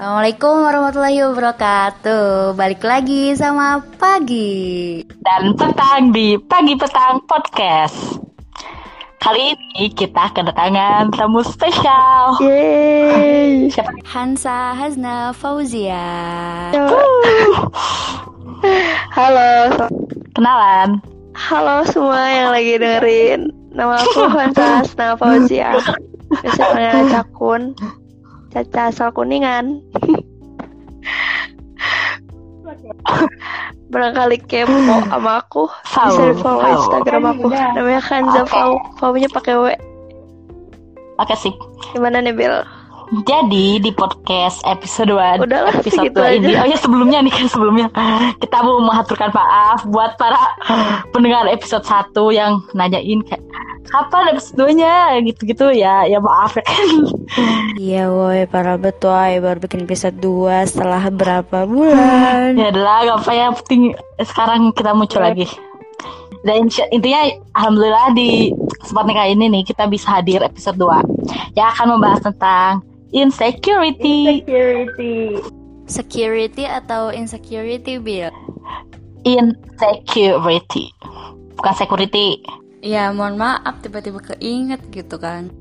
[0.00, 2.56] Assalamualaikum warahmatullahi wabarakatuh.
[2.56, 8.16] Balik lagi sama pagi dan petang di Pagi Petang Podcast.
[9.20, 12.32] Kali ini kita kedatangan tamu spesial.
[12.40, 13.68] Yeay.
[13.68, 13.92] Siapa?
[14.08, 16.00] Hansa Hazna Fauzia.
[19.12, 19.52] Halo,
[20.32, 21.04] Kenalan.
[21.36, 23.52] halo semua yang lagi dengerin.
[23.76, 25.76] Nama aku Hansa Hasna Fauzia.
[26.40, 27.62] Biasa panggil Cakun.
[28.50, 29.78] Caca asal kuningan.
[33.90, 34.70] Barangkali kepo
[35.10, 36.74] sama aku Fau, bisa di follow Fau.
[36.78, 38.50] Instagram aku namanya Hanza Oke.
[38.54, 38.70] Fau
[39.02, 39.66] Fau-nya pakai W
[41.18, 41.54] Oke sip.
[41.90, 42.62] gimana nih Bill
[43.10, 46.54] Jadi di podcast episode 2 Udahlah, episode segitu 2 ini.
[46.54, 46.62] aja.
[46.62, 47.86] Oh ya sebelumnya nih kan sebelumnya.
[48.38, 50.38] Kita mau mengaturkan maaf Buat para
[51.12, 53.42] pendengar episode 1 Yang nanyain kayak
[53.90, 54.94] Kapan episode 2 nya
[55.26, 55.74] Gitu-gitu.
[55.74, 56.86] Ya Ya maaf ya kan.
[57.82, 62.54] Iya woi, para betuai baru bikin episode 2 setelah berapa bulan?
[62.54, 63.82] Ya adalah gak apa yang penting
[64.22, 65.50] Sekarang kita muncul lagi.
[66.40, 67.20] Dan intinya
[67.52, 72.80] alhamdulillah di kesempatan kali ini nih kita bisa hadir episode 2 yang akan membahas tentang
[73.10, 74.42] insecurity.
[75.90, 78.30] Security atau insecurity, Bill?
[79.20, 80.88] insecurity.
[81.60, 82.40] Bukan security.
[82.80, 85.52] Ya mohon maaf tiba-tiba keinget gitu kan.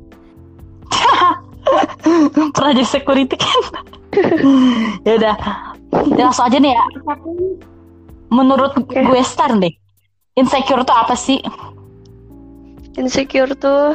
[2.56, 3.61] pernah jadi security kan?
[5.06, 5.36] Ya udah.
[6.17, 6.84] Ya, langsung aja nih ya.
[8.34, 9.73] Menurut gue star deh
[10.39, 11.39] insecure itu apa sih?
[12.95, 13.94] Insecure tuh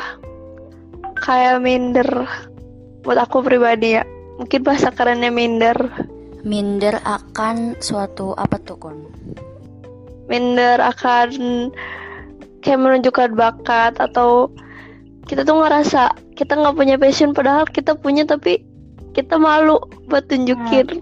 [1.17, 2.29] kayak minder
[3.05, 4.05] buat aku pribadi ya
[4.41, 5.77] mungkin bahasa kerennya minder
[6.45, 9.09] Minder akan suatu apa tuh kon?
[10.29, 11.73] minder akan
[12.61, 14.53] kayak menunjukkan bakat atau
[15.29, 18.61] kita tuh ngerasa kita nggak punya passion padahal kita punya tapi
[19.13, 21.01] kita malu buat tunjukin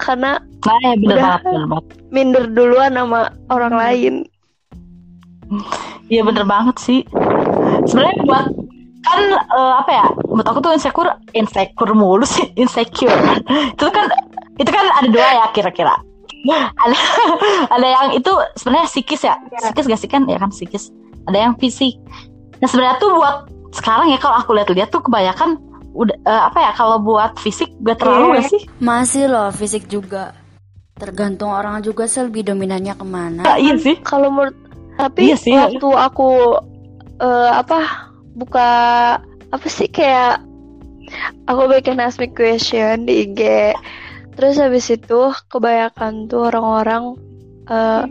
[0.00, 1.24] karena nah ya bener Udah.
[1.24, 3.20] banget bener banget minder duluan sama
[3.52, 4.14] orang lain
[6.08, 7.00] Iya bener banget sih.
[7.88, 8.46] Sebenarnya buat
[9.08, 10.06] kan eh, apa ya?
[10.28, 13.12] Menurut aku tuh insecure, insecure mulu sih, insecure.
[13.48, 14.06] itu kan
[14.58, 15.94] itu kan ada dua ya kira-kira.
[16.48, 16.96] Ada
[17.74, 20.22] ada yang itu sebenarnya psikis ya, psikis gak sih kan?
[20.30, 20.94] Ya kan psikis.
[21.26, 21.98] Ada yang fisik.
[22.62, 23.36] Nah sebenarnya tuh buat
[23.74, 25.60] sekarang ya kalau aku lihat-lihat tuh kebanyakan
[25.92, 28.62] udah eh, apa ya kalau buat fisik gak terlalu gak sih?
[28.78, 30.32] Masih loh fisik juga.
[30.98, 33.42] Tergantung orang juga sih lebih dominannya ke mana.
[33.46, 33.98] Nah, iya sih.
[34.02, 34.54] kalau menurut
[34.98, 35.54] tapi Iya sih.
[35.54, 36.58] waktu aku
[37.22, 38.07] eh, apa
[38.38, 38.70] buka
[39.50, 40.40] apa sih kayak
[41.50, 43.74] aku bikin ask me question di IG
[44.38, 47.18] terus habis itu kebanyakan tuh orang-orang
[47.68, 48.02] eh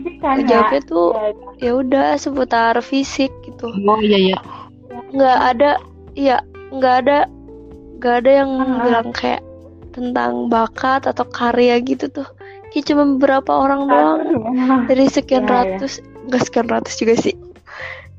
[0.46, 1.10] jawabnya tuh
[1.58, 3.66] ya udah seputar fisik gitu.
[3.66, 4.38] Oh iya iya.
[5.08, 5.70] nggak ada
[6.14, 6.38] iya
[6.70, 7.18] nggak ada
[7.98, 8.50] nggak ada yang
[8.86, 9.42] bilang kayak
[9.90, 12.28] tentang bakat atau karya gitu tuh.
[12.70, 14.20] Kayak cuma beberapa orang doang.
[14.86, 15.98] Dari sekian ratus
[16.30, 17.34] nggak sekian ratus juga sih.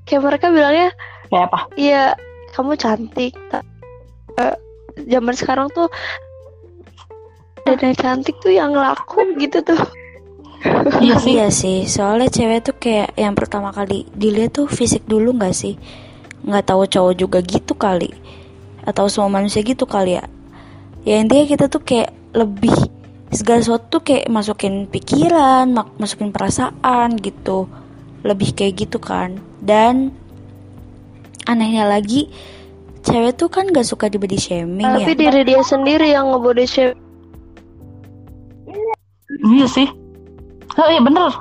[0.04, 0.92] Kayak mereka bilangnya
[1.30, 1.60] Kayak apa?
[1.78, 2.04] iya
[2.52, 3.34] kamu cantik
[4.36, 4.56] eh,
[5.06, 5.88] zaman sekarang tuh
[7.64, 9.78] dan yang cantik tuh yang laku gitu tuh
[11.00, 11.32] Iya sih.
[11.40, 15.80] Iya sih, soalnya cewek tuh kayak yang pertama kali dilihat tuh fisik dulu nggak sih?
[16.44, 18.12] Nggak tahu cowok juga gitu kali,
[18.84, 20.28] atau semua manusia gitu kali ya?
[21.08, 22.76] Ya intinya kita tuh kayak lebih
[23.32, 27.72] segala sesuatu tuh kayak masukin pikiran, mak- masukin perasaan gitu,
[28.28, 29.40] lebih kayak gitu kan?
[29.64, 30.12] Dan
[31.50, 32.30] anehnya lagi,
[33.02, 35.02] cewek tuh kan nggak suka di body shaming ya?
[35.02, 36.98] tapi diri dia sendiri yang ngebody shape
[39.40, 39.88] Iya sih.
[40.76, 41.32] Oh iya bener.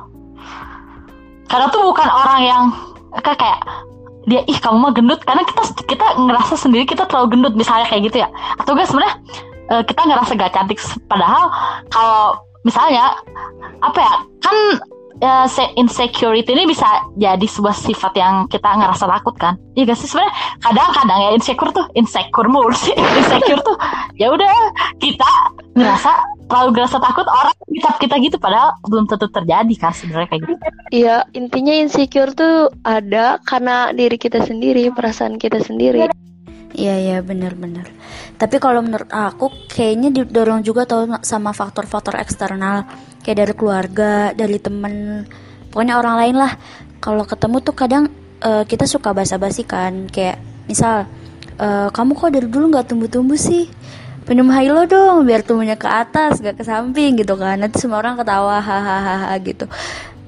[1.49, 2.63] Karena tuh bukan orang yang
[3.25, 3.61] kayak kayak
[4.29, 8.13] dia ih kamu mah gendut karena kita kita ngerasa sendiri kita terlalu gendut misalnya kayak
[8.13, 8.29] gitu ya
[8.61, 9.15] atau enggak sebenarnya
[9.73, 11.49] eh, kita ngerasa gak cantik padahal
[11.89, 13.17] kalau misalnya
[13.81, 14.15] apa ya
[14.45, 14.57] kan
[15.51, 16.87] se- insecurity ini bisa
[17.19, 19.59] jadi sebuah sifat yang kita ngerasa takut kan?
[19.75, 20.06] Iya gak sih?
[20.06, 22.95] Sebenarnya kadang-kadang ya insecure tuh insecure mulu sih.
[23.19, 23.77] Insecure tuh
[24.15, 24.54] ya udah
[25.03, 25.31] kita
[25.75, 26.10] ngerasa
[26.48, 30.54] terlalu ngerasa takut orang bisa kita gitu padahal belum tentu terjadi kan sebenarnya kayak gitu.
[30.89, 36.09] Iya, intinya insecure tuh ada karena diri kita sendiri, perasaan kita sendiri.
[36.78, 37.91] Iya iya benar-benar.
[38.39, 42.86] Tapi kalau menurut aku kayaknya didorong juga tau sama faktor-faktor eksternal
[43.27, 45.27] kayak dari keluarga, dari temen,
[45.75, 46.53] pokoknya orang lain lah.
[47.03, 48.04] Kalau ketemu tuh kadang
[48.47, 50.39] eh, kita suka basa-basi kan, kayak
[50.71, 51.10] misal
[51.59, 53.66] eh, kamu kok dari dulu nggak tumbuh-tumbuh sih?
[54.30, 57.59] Minum Hilo dong biar tumbuhnya ke atas gak ke samping gitu kan.
[57.59, 59.66] Nanti semua orang ketawa hahaha gitu.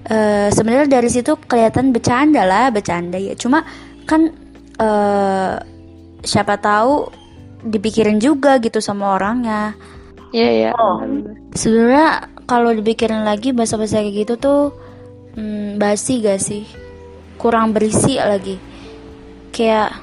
[0.08, 3.36] Eh, Sebenarnya dari situ kelihatan bercanda lah, bercanda ya.
[3.38, 3.62] Cuma
[4.08, 4.32] kan
[6.24, 7.08] siapa tahu
[7.60, 9.76] dipikirin juga gitu sama orangnya
[10.30, 10.70] Iya iya.
[10.78, 11.02] Oh.
[11.54, 14.62] Sebenarnya kalau dipikirin lagi bahasa-bahasa kayak gitu tuh
[15.34, 16.66] hmm, basi gak sih?
[17.38, 18.56] Kurang berisi lagi.
[19.50, 19.98] Kayak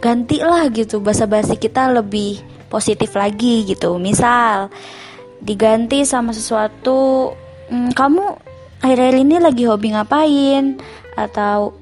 [0.00, 2.40] ganti lah gitu bahasa-basi kita lebih
[2.72, 4.00] positif lagi gitu.
[4.00, 4.72] Misal
[5.44, 7.32] diganti sama sesuatu
[7.68, 8.24] hmm, kamu
[8.80, 10.80] akhir-akhir ini lagi hobi ngapain
[11.20, 11.76] atau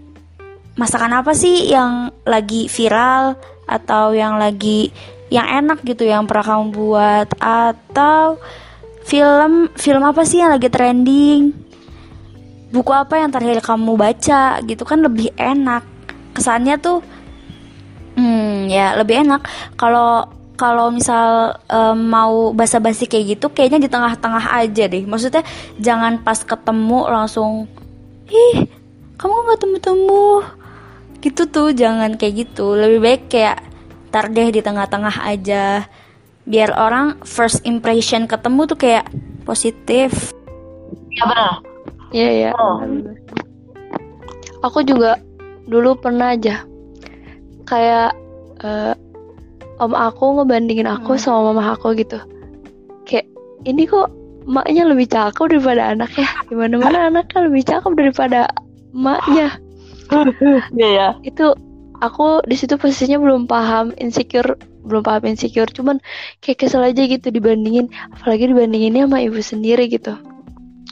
[0.75, 3.39] masakan apa sih yang lagi viral
[3.69, 4.91] atau yang lagi
[5.29, 8.41] yang enak gitu yang pernah kamu buat atau
[9.05, 11.53] film film apa sih yang lagi trending?
[12.69, 15.85] Buku apa yang terakhir kamu baca gitu kan lebih enak.
[16.33, 17.05] Kesannya tuh
[18.17, 19.45] hmm ya lebih enak.
[19.77, 20.29] Kalau
[20.59, 25.05] kalau misal em, mau basa-basi kayak gitu kayaknya di tengah-tengah aja deh.
[25.05, 25.45] Maksudnya
[25.77, 27.69] jangan pas ketemu langsung
[28.29, 28.69] ih
[29.19, 30.45] kamu nggak temu-temu
[31.19, 33.59] gitu tuh jangan kayak gitu lebih baik kayak
[34.15, 35.85] tar deh di tengah-tengah aja
[36.49, 39.05] biar orang first impression ketemu tuh kayak
[39.45, 40.33] positif
[41.19, 41.55] Iya benar.
[42.15, 42.51] Iya iya.
[42.55, 42.79] Oh.
[44.63, 45.19] Aku juga
[45.67, 46.63] dulu pernah aja
[47.67, 48.15] kayak
[48.63, 48.95] eh,
[49.83, 51.21] om aku ngebandingin aku Hmm.
[51.21, 52.23] sama mama aku gitu.
[53.03, 53.27] Kayak
[53.67, 54.09] ini kok
[54.47, 56.29] emaknya lebih cakep daripada anaknya.
[56.49, 58.47] Gimana mana anaknya lebih cakep daripada
[58.95, 59.59] emaknya.
[60.75, 61.09] Iya ya.
[61.25, 61.55] Itu
[62.01, 64.57] aku di situ posisinya belum paham insecure,
[64.87, 65.69] belum paham insecure.
[65.71, 66.01] Cuman
[66.41, 70.15] kayak kesel aja gitu dibandingin, apalagi dibandinginnya sama ibu sendiri gitu.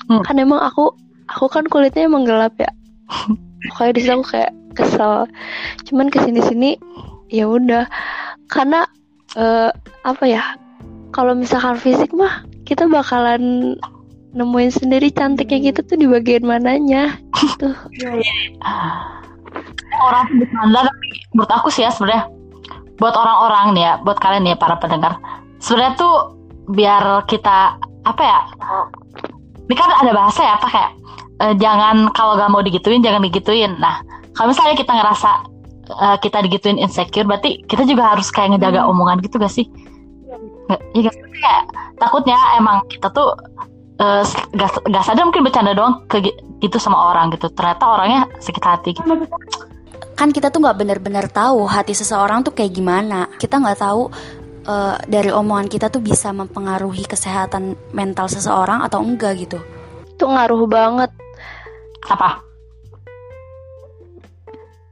[0.06, 0.22] Hmm.
[0.22, 0.94] Kan emang aku
[1.26, 2.70] aku kan kulitnya emang gelap ya.
[3.72, 5.26] Pokoknya di situ aku kayak kesel.
[5.88, 6.70] Cuman ke sini sini
[7.32, 7.88] ya udah
[8.50, 8.86] karena
[9.34, 9.70] eh,
[10.04, 10.44] apa ya?
[11.14, 13.74] Kalau misalkan fisik mah kita bakalan
[14.36, 17.72] nemuin sendiri cantiknya gitu tuh di bagian mananya gitu.
[19.96, 22.28] Orang tuh bercanda tapi menurut aku sih ya sebenarnya
[23.00, 25.20] buat orang-orang nih ya, buat kalian nih ya para pendengar.
[25.60, 26.14] Sebenarnya tuh
[26.72, 28.40] biar kita apa ya?
[29.66, 30.90] Ini kan ada bahasa ya apa kayak
[31.44, 33.76] eh, jangan kalau gak mau digituin jangan digituin.
[33.80, 34.00] Nah,
[34.36, 35.30] kalau misalnya kita ngerasa
[35.92, 39.68] eh, kita digituin insecure, berarti kita juga harus kayak ngejaga omongan gitu gak sih?
[40.96, 41.12] Iya?
[41.12, 41.62] Kayak
[42.00, 43.36] takutnya emang kita tuh
[43.96, 44.22] eh,
[44.56, 46.20] gak, gak sadar mungkin bercanda doang ke
[46.60, 47.48] gitu sama orang gitu.
[47.52, 49.04] Ternyata orangnya sakit hati gitu.
[50.16, 54.08] kan kita tuh nggak benar-benar tahu hati seseorang tuh kayak gimana kita nggak tahu
[54.64, 59.60] eh, dari omongan kita tuh bisa mempengaruhi kesehatan mental seseorang atau enggak gitu
[60.16, 61.12] Itu ngaruh banget.
[62.08, 62.40] Apa?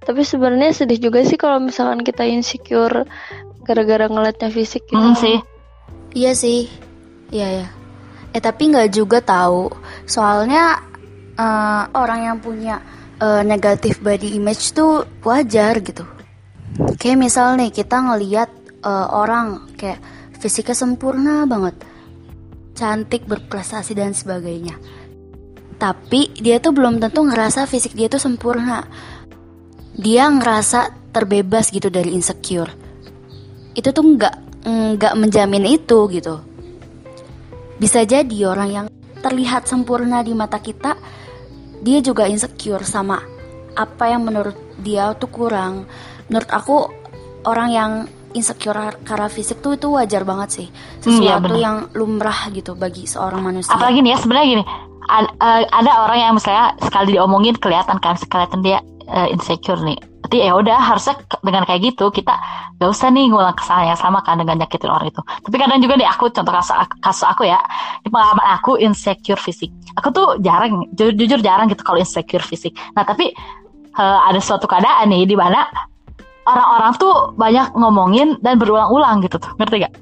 [0.04, 3.08] Tapi sebenarnya sedih juga sih kalau misalkan kita insecure
[3.64, 5.00] gara-gara ngeliatnya fisik gitu.
[5.00, 5.40] Hmm, sih.
[6.12, 6.68] iya sih
[7.32, 7.66] iya ya
[8.34, 9.70] eh tapi nggak juga tahu.
[10.10, 10.82] Soalnya
[11.38, 12.82] eh, orang yang punya
[13.22, 16.02] eh, negatif body image tuh wajar gitu.
[16.98, 18.50] Kayak misal nih kita ngeliat
[18.82, 20.02] eh, orang kayak
[20.42, 21.78] fisiknya sempurna banget
[22.74, 24.74] cantik berprestasi dan sebagainya.
[25.78, 28.82] Tapi dia tuh belum tentu ngerasa fisik dia tuh sempurna.
[29.94, 32.74] Dia ngerasa terbebas gitu dari insecure.
[33.78, 34.34] Itu tuh nggak
[34.64, 36.53] nggak menjamin itu gitu
[37.78, 38.86] bisa jadi orang yang
[39.24, 40.94] terlihat sempurna di mata kita
[41.84, 43.20] dia juga insecure sama
[43.74, 45.84] apa yang menurut dia tuh kurang.
[46.30, 46.76] Menurut aku
[47.44, 47.92] orang yang
[48.32, 50.68] insecure karena fisik tuh itu wajar banget sih.
[50.68, 51.60] Hmm, iya, sesuatu benar.
[51.60, 53.74] yang lumrah gitu bagi seorang manusia.
[53.74, 54.64] Apalagi nih ya sebenarnya gini,
[55.10, 59.98] ad- eh, ada orang yang misalnya sekali diomongin kelihatan kan, kelihatan dia eh, insecure nih.
[60.24, 62.32] Berarti ya udah harusnya dengan kayak gitu kita
[62.80, 65.20] gak usah nih ngulang kesalahan yang sama kan dengan nyakitin orang itu.
[65.20, 67.60] Tapi kadang juga nih aku contoh kasus, kasus aku ya,
[68.00, 69.68] di pengalaman aku insecure fisik.
[70.00, 72.72] Aku tuh jarang, ju- jujur jarang gitu kalau insecure fisik.
[72.96, 73.30] Nah tapi
[73.94, 75.68] eh, ada suatu keadaan nih di mana
[76.44, 79.92] orang-orang tuh banyak ngomongin dan berulang-ulang gitu tuh, ngerti gak?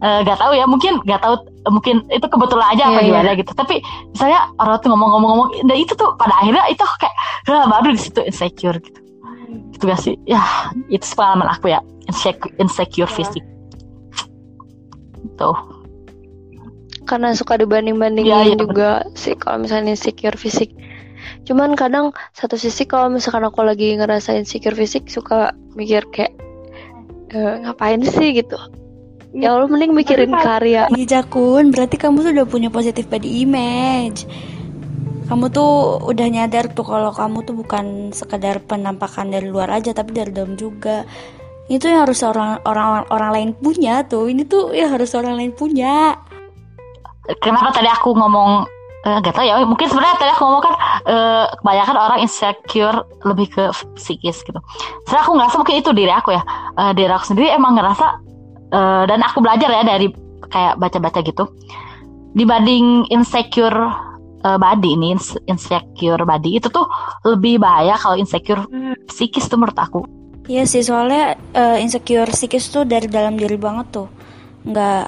[0.00, 1.36] Eh, gak tahu ya mungkin gak tahu
[1.68, 3.08] mungkin itu kebetulan aja apa Iya, iya.
[3.12, 3.52] gimana gitu.
[3.52, 3.84] Tapi
[4.16, 7.14] misalnya orang tuh ngomong-ngomong-ngomong dan itu tuh pada akhirnya itu kayak
[7.52, 8.96] "Lah, baru di situ insecure gitu.
[9.76, 10.16] Gitu gak sih?
[10.24, 10.40] Ya
[10.88, 13.44] itu pengalaman aku ya insecure, insecure fisik.
[15.36, 15.56] Tuh
[17.04, 20.72] Karena suka dibanding-bandingin Iya, iya, juga sih kalau misalnya insecure fisik.
[21.44, 26.32] Cuman kadang satu sisi kalau misalkan aku lagi ngerasa insecure fisik suka mikir kayak
[27.36, 28.32] "Eh, ngapain sih?
[28.32, 28.56] gitu.
[29.30, 30.90] Ya Allah mending mikirin karya.
[30.90, 34.26] Iya Jakun, berarti kamu tuh udah punya positif body image.
[35.30, 40.10] Kamu tuh udah nyadar tuh kalau kamu tuh bukan sekedar penampakan dari luar aja, tapi
[40.10, 41.06] dari dalam juga.
[41.70, 44.26] Itu yang harus orang orang orang lain punya tuh.
[44.26, 46.18] Ini tuh ya harus orang lain punya.
[47.38, 48.66] kenapa tadi aku ngomong
[49.06, 50.74] eh, gak tau ya mungkin sebenarnya tadi aku ngomong kan
[51.06, 54.58] eh, kebanyakan orang insecure lebih ke psikis gitu
[55.06, 56.42] sebenarnya aku ngerasa mungkin itu diri aku ya
[56.80, 58.06] Eh, diri aku sendiri emang ngerasa
[58.70, 60.08] eh, dan aku belajar ya dari
[60.50, 61.44] kayak baca-baca gitu.
[62.30, 64.10] Dibanding insecure
[64.44, 66.86] uh, body ini ins- insecure body itu tuh
[67.26, 68.64] lebih bahaya kalau insecure
[69.06, 70.00] psikis tuh menurut aku.
[70.50, 74.08] Iya sih soalnya eh, insecure psikis tuh dari dalam diri banget tuh.
[74.66, 75.04] Nggak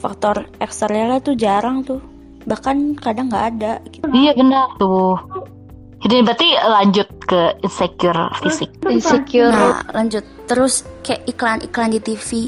[0.00, 2.00] faktor eksternalnya tuh jarang tuh.
[2.46, 4.06] Bahkan kadang nggak ada gitu.
[4.14, 5.18] iya benar tuh.
[6.06, 8.70] Jadi berarti lanjut ke insecure fisik.
[8.86, 9.52] Insecure.
[9.52, 10.24] Nah lanjut.
[10.46, 12.46] Terus kayak iklan-iklan di TV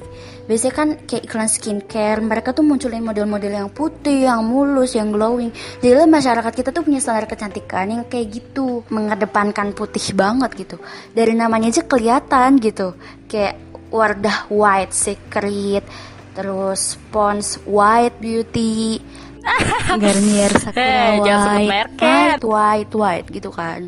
[0.48, 5.52] biasanya kan kayak iklan skincare mereka tuh munculin model-model yang putih yang mulus yang glowing.
[5.78, 10.76] Jadi masyarakat kita tuh punya standar kecantikan yang kayak gitu mengedepankan putih banget gitu.
[11.12, 12.96] Dari namanya aja kelihatan gitu.
[13.28, 13.60] Kayak
[13.92, 15.84] Wardah White Secret
[16.32, 19.00] terus Pond's White Beauty
[20.02, 21.98] Garnier Sakura Eh, jangan sebut White merek.
[22.00, 23.80] White White White gitu kan.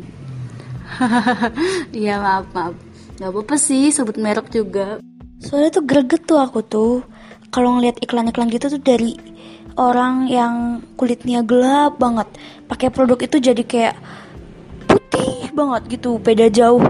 [1.95, 2.73] Iya maaf maaf.
[3.17, 4.97] Gak apa-apa sih sebut merek juga
[5.41, 7.01] Soalnya tuh greget tuh aku tuh.
[7.51, 9.17] Kalau ngeliat iklan-iklan gitu tuh dari
[9.79, 12.27] Orang yang kulitnya gelap banget
[12.67, 13.95] pakai produk itu jadi kayak
[14.83, 16.83] Putih banget gitu Beda jauh.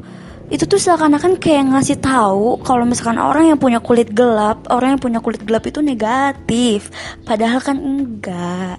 [0.52, 5.02] Itu tuh seakan-akan kayak ngasih tahu kalau misalkan orang yang punya kulit gelap, orang yang
[5.02, 6.92] punya kulit gelap itu negatif,
[7.24, 8.76] padahal kan enggak.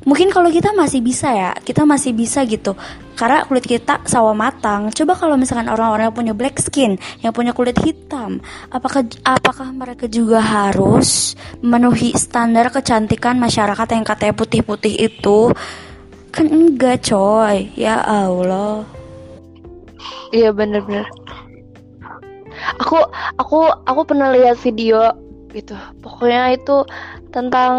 [0.00, 2.72] Mungkin kalau kita masih bisa ya, kita masih bisa gitu.
[3.20, 4.88] Karena kulit kita sawo matang.
[4.96, 8.40] Coba kalau misalkan orang-orang yang punya black skin, yang punya kulit hitam,
[8.72, 15.52] apakah apakah mereka juga harus memenuhi standar kecantikan masyarakat yang katanya putih-putih itu?
[16.32, 17.68] Kan enggak, coy.
[17.76, 18.88] Ya Allah.
[20.32, 21.04] Iya bener-bener.
[22.80, 23.04] Aku
[23.36, 25.12] aku aku pernah lihat video
[25.52, 25.76] gitu.
[26.00, 26.88] Pokoknya itu
[27.34, 27.74] tentang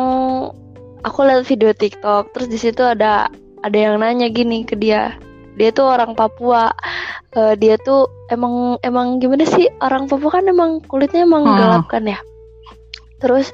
[1.01, 2.34] aku lihat video TikTok.
[2.34, 3.29] Terus di situ ada
[3.62, 5.15] ada yang nanya gini ke dia.
[5.58, 6.72] Dia tuh orang Papua.
[7.31, 11.58] Eh, dia tuh emang emang gimana sih orang Papua kan emang kulitnya emang Hmm.
[11.58, 12.20] gelap kan ya.
[13.24, 13.53] Terus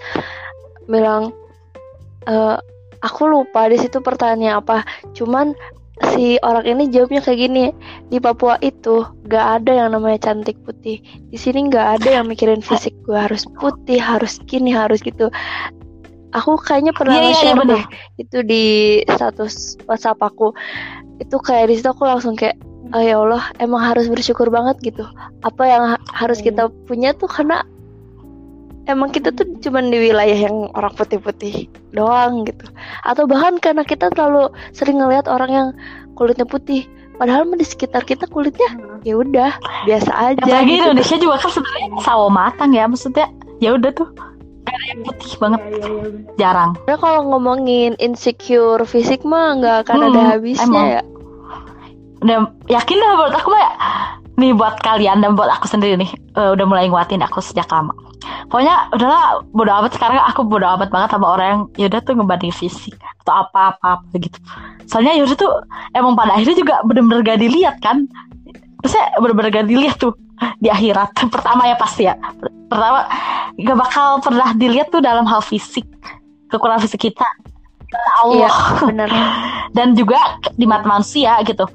[0.87, 1.35] bilang
[2.27, 2.57] eh,
[3.03, 4.77] aku lupa di situ pertanyaannya apa.
[5.13, 5.53] Cuman
[6.13, 7.65] si orang ini jawabnya kayak gini
[8.09, 12.61] di Papua itu gak ada yang namanya cantik putih di sini gak ada yang mikirin
[12.61, 15.33] fisik gue harus putih harus gini harus gitu
[16.35, 17.75] aku kayaknya pernah Iya, iya, iya, nge-share bener.
[17.75, 17.83] deh.
[18.19, 18.63] Itu di
[19.07, 19.53] status
[19.87, 20.51] WhatsApp aku.
[21.23, 22.57] Itu kayak di situ aku langsung kayak
[22.95, 25.03] oh ya Allah emang harus bersyukur banget gitu.
[25.43, 27.63] Apa yang ha- harus kita punya tuh karena
[28.87, 32.63] emang kita tuh cuman di wilayah yang orang putih-putih doang gitu.
[33.03, 35.67] Atau bahkan karena kita terlalu sering ngelihat orang yang
[36.15, 39.49] kulitnya putih padahal di sekitar kita kulitnya ya udah
[39.89, 40.85] biasa aja apalagi gitu.
[40.85, 43.25] Indonesia juga kan sebenarnya sawo matang ya maksudnya
[43.57, 44.09] ya udah tuh
[44.67, 45.61] Ada yang putih banget.
[46.35, 46.71] Jarang.
[46.83, 50.87] Karena kalau ngomongin insecure fisik mah nggak akan ada Hmm, habisnya emang.
[50.91, 51.01] ya.
[52.17, 53.71] Udah yakin lah buat aku mah ya.
[54.37, 56.11] nih buat kalian dan buat aku sendiri nih.
[56.37, 57.89] Eh, udah mulai nguatin aku sejak lama.
[58.45, 60.21] Pokoknya udahlah bodo amat sekarang.
[60.29, 62.93] Aku bodo amat banget sama orang yang yaudah tuh ngebanding fisik
[63.23, 64.37] atau apa apa apa gitu.
[64.85, 65.51] Soalnya yaudah tuh
[65.93, 68.05] emang pada akhirnya juga bener-bener gak dilihat kan.
[68.85, 70.13] Terusnya bener-bener gak dilihat tuh
[70.57, 71.13] di akhirat.
[71.33, 72.15] Pertama ya pasti ya.
[72.67, 73.07] Pertama
[73.57, 75.87] gak bakal pernah dilihat tuh dalam hal fisik
[76.51, 77.27] kekurangan fisik kita.
[78.23, 78.35] Allah.
[78.35, 78.51] Iya
[78.83, 79.09] benar.
[79.77, 80.19] Dan juga
[80.55, 81.67] di mata manusia gitu.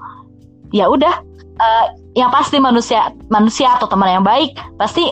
[0.72, 1.20] Ya udah
[1.56, 5.08] eh, yang pasti manusia manusia atau teman yang baik pasti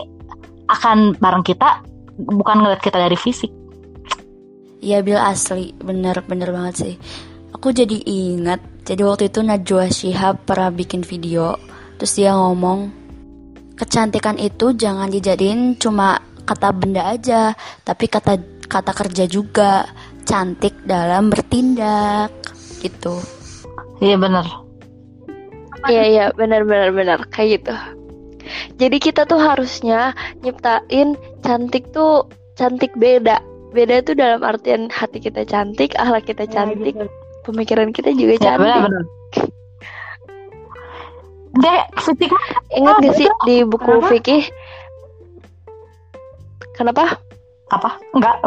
[0.69, 1.81] akan bareng kita
[2.17, 3.49] bukan ngeliat kita dari fisik.
[4.81, 5.73] Iya Bil asli.
[5.77, 6.95] Bener-bener banget sih.
[7.51, 11.53] Aku jadi ingat Jadi waktu itu Najwa Shihab pernah bikin video
[12.01, 12.89] Terus dia ngomong
[13.81, 18.37] Kecantikan itu jangan dijadiin cuma kata benda aja Tapi kata
[18.69, 19.89] kata kerja juga.
[20.21, 22.29] Cantik dalam bertindak
[22.85, 23.17] Gitu.
[24.01, 24.45] Iya bener
[25.89, 27.19] iya iya benar benar benar.
[27.33, 27.73] Kayak gitu.
[28.77, 30.13] Jadi kita tuh harusnya
[30.45, 33.41] nyiptain cantik tuh cantik beda.
[33.71, 36.93] Beda tuh dalam artian hati kita cantik akhlak kita cantik
[37.47, 39.60] pemikiran kita juga ya bener cantik
[41.51, 42.31] deh fisik
[42.71, 44.07] ingat Oh, gak sih di buku Kenapa?
[44.07, 44.43] fikih
[46.71, 47.03] kenapa?
[47.69, 47.99] Apa?
[48.11, 48.37] Enggak.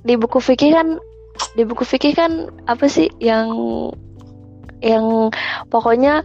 [0.00, 0.88] Di buku fikih kan
[1.56, 3.48] di buku fikih kan apa sih yang
[4.80, 5.28] yang
[5.68, 6.24] pokoknya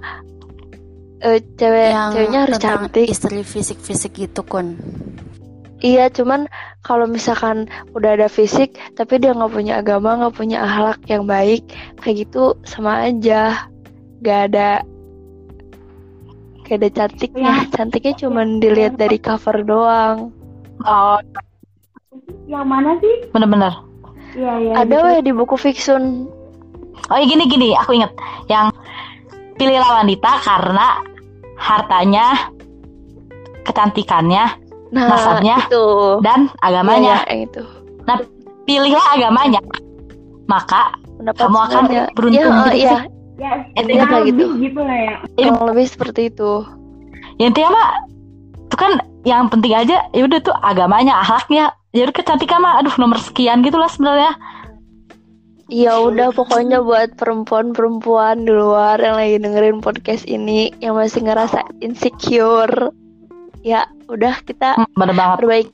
[1.19, 3.07] eh, cewek Yang ceweknya harus cantik.
[3.07, 4.79] istri fisik-fisik gitu kun.
[5.83, 6.47] Iya cuman
[6.81, 11.67] kalau misalkan udah ada fisik tapi dia nggak punya agama nggak punya akhlak yang baik
[11.99, 13.67] kayak gitu sama aja.
[14.23, 14.81] Gak ada
[16.65, 17.53] gak ada cantiknya.
[17.69, 20.33] Cantiknya cuman dilihat dari cover doang.
[20.81, 21.21] Oh.
[22.45, 23.15] Yang mana sih?
[23.29, 23.73] bener-bener.
[24.35, 24.73] Iya, iya.
[24.75, 26.27] ada weh di buku fiksun
[27.07, 27.69] oh ya gini gini.
[27.77, 28.11] Aku inget
[28.45, 28.67] yang
[29.55, 30.99] pilihlah wanita karena
[31.55, 32.51] hartanya
[33.63, 35.85] kecantikannya Nah, Nasabnya itu.
[36.23, 37.25] dan agamanya.
[37.25, 37.63] Iya, yang itu.
[38.65, 39.59] Pilihlah agamanya,
[40.47, 42.97] maka Pendapat Kamu akan sebenarnya- beruntung Iya, gitu iya,
[43.35, 44.43] Ya, Itu kurang kayak gitu.
[44.45, 45.15] lebih gitu lah ya.
[45.35, 46.51] kurang lebih seperti itu.
[47.35, 47.89] ya intinya mah
[48.61, 51.75] itu kan yang penting aja ya udah tuh agamanya, akhlaknya.
[51.91, 54.35] Ya udah kecantikan mah aduh nomor sekian gitu lah sebenarnya.
[55.65, 61.65] Ya udah pokoknya buat perempuan-perempuan di luar yang lagi dengerin podcast ini yang masih ngerasa
[61.79, 62.93] insecure.
[63.59, 65.37] Ya, udah kita Hmm, bener banget.
[65.41, 65.73] perbaiki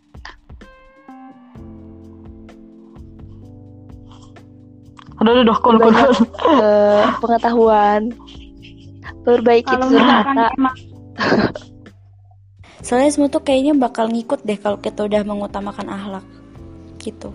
[5.22, 5.94] Aduh, aduh, aduh, cool, cool,
[6.66, 8.10] eh, pengetahuan.
[9.22, 10.50] Perbaiki kata.
[12.86, 16.26] Soalnya semua tuh kayaknya bakal ngikut deh kalau kita udah mengutamakan akhlak
[17.06, 17.30] gitu.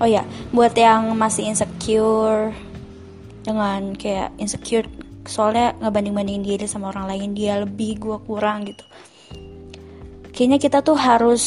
[0.00, 0.24] Oh ya,
[0.56, 2.56] buat yang masih insecure
[3.44, 4.88] dengan kayak insecure
[5.28, 8.82] soalnya ngebanding-bandingin diri sama orang lain dia lebih gua kurang gitu.
[10.32, 11.44] Kayaknya kita tuh harus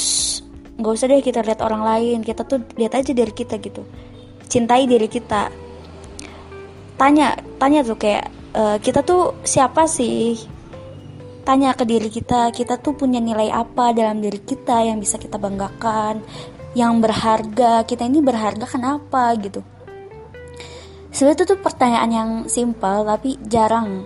[0.77, 3.81] nggak usah deh kita lihat orang lain, kita tuh lihat aja diri kita gitu.
[4.45, 5.51] Cintai diri kita.
[6.95, 8.25] Tanya, tanya tuh kayak
[8.55, 10.55] eh, kita tuh siapa sih?
[11.45, 15.37] tanya ke diri kita, kita tuh punya nilai apa dalam diri kita yang bisa kita
[15.37, 16.25] banggakan,
[16.73, 19.61] yang berharga, kita ini berharga kenapa gitu.
[21.13, 24.03] Sebenarnya tuh pertanyaan yang simpel tapi jarang.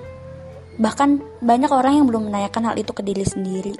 [0.77, 3.73] Bahkan banyak orang yang belum menanyakan hal itu ke diri sendiri.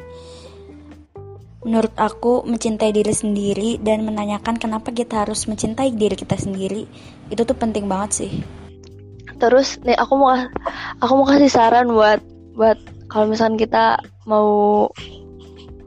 [1.59, 6.87] Menurut aku, mencintai diri sendiri dan menanyakan kenapa kita harus mencintai diri kita sendiri
[7.27, 8.31] itu tuh penting banget sih.
[9.39, 10.35] Terus nih aku mau
[10.99, 12.19] aku mau kasih saran buat
[12.55, 12.79] buat
[13.11, 14.87] kalau misalkan kita mau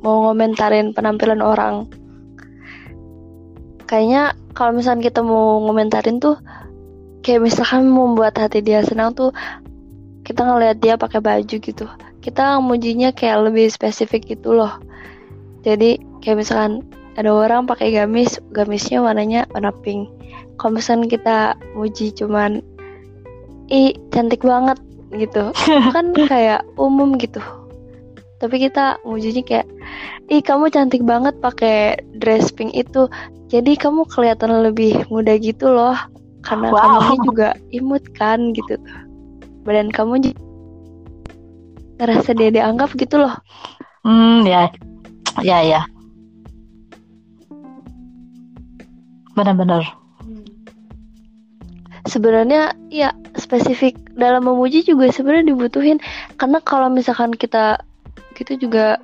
[0.04, 1.88] mau ngomentarin penampilan orang.
[3.88, 6.36] Kayaknya kalau misalkan kita mau ngomentarin tuh
[7.24, 9.30] kayak misalkan membuat hati dia senang tuh
[10.24, 11.86] kita ngelihat dia pakai baju gitu.
[12.22, 14.80] Kita mujinya kayak lebih spesifik gitu loh.
[15.62, 16.82] Jadi kayak misalkan
[17.14, 20.10] ada orang pakai gamis, gamisnya warnanya warna pink.
[20.58, 22.62] Kalau misalkan kita muji cuman
[23.72, 24.76] ih cantik banget
[25.12, 25.52] gitu
[25.96, 27.40] kan kayak umum gitu
[28.42, 29.68] tapi kita mujinya kayak
[30.28, 33.06] ih kamu cantik banget pakai dress pink itu
[33.46, 35.94] jadi kamu kelihatan lebih muda gitu loh
[36.42, 36.80] karena Wow.
[36.82, 38.74] kamunya juga imut kan gitu
[39.62, 40.34] badan kamu
[42.02, 43.34] ngerasa dia dianggap gitu loh
[44.02, 44.66] Hmm, ya.
[45.40, 45.80] Ya, ya.
[49.32, 50.02] Benar-benar.
[52.12, 55.98] sebenarnya ya spesifik dalam memuji juga sebenarnya dibutuhin.
[56.36, 57.80] Karena kalau misalkan kita
[58.36, 58.98] gitu juga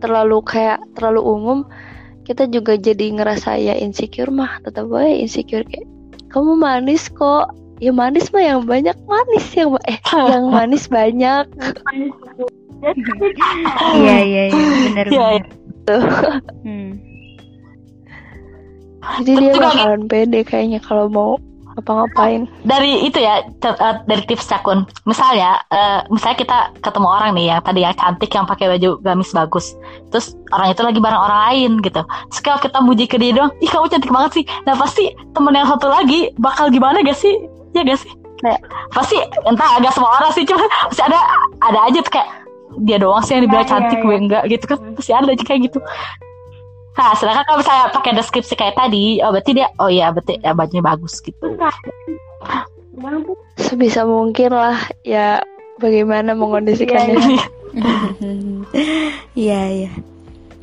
[0.00, 1.58] terlalu kayak terlalu umum
[2.24, 5.64] kita juga jadi ngerasa ya insecure mah tetap aja insecure.
[5.64, 5.88] Kayak
[6.32, 7.52] kamu manis kok.
[7.78, 9.98] Ya manis mah yang banyak manis yang eh
[10.34, 11.46] yang manis banyak.
[13.94, 14.64] Iya iya iya.
[14.90, 15.06] Benar
[15.88, 16.00] Iya.
[16.64, 16.90] Hmm.
[19.24, 21.40] jadi dia Juga- bakalan pede kayaknya kalau mau
[21.78, 24.82] ngapa-ngapain Dari itu ya, eh, dari tips Cakun.
[25.06, 29.30] Misalnya, eh, misalnya kita ketemu orang nih yang tadi yang cantik yang pakai baju gamis
[29.30, 29.78] bagus.
[30.10, 32.02] Terus orang itu lagi bareng orang lain gitu.
[32.02, 34.44] Terus kalau kita muji ke dia doang, ih kamu cantik banget sih.
[34.66, 37.46] Nah pasti temen yang satu lagi bakal gimana gak sih?
[37.78, 38.10] Ya gak sih?
[38.42, 38.58] Kayak
[38.90, 41.18] pasti entah agak semua orang sih, cuma pasti ada
[41.62, 42.26] ada aja tuh kayak
[42.80, 44.04] dia doang sih yang dibilang Ya, ya, cantik ya.
[44.04, 45.78] gue enggak gitu kan pasti ada aja kayak gitu
[46.94, 50.50] nah sedangkan kalau misalnya pakai deskripsi kayak tadi oh berarti dia oh iya berarti ya
[50.50, 51.46] bajunya bagus gitu
[53.56, 55.38] sebisa mungkin lah ya
[55.76, 57.38] bagaimana mengkondisikannya
[59.36, 59.92] Iya iya.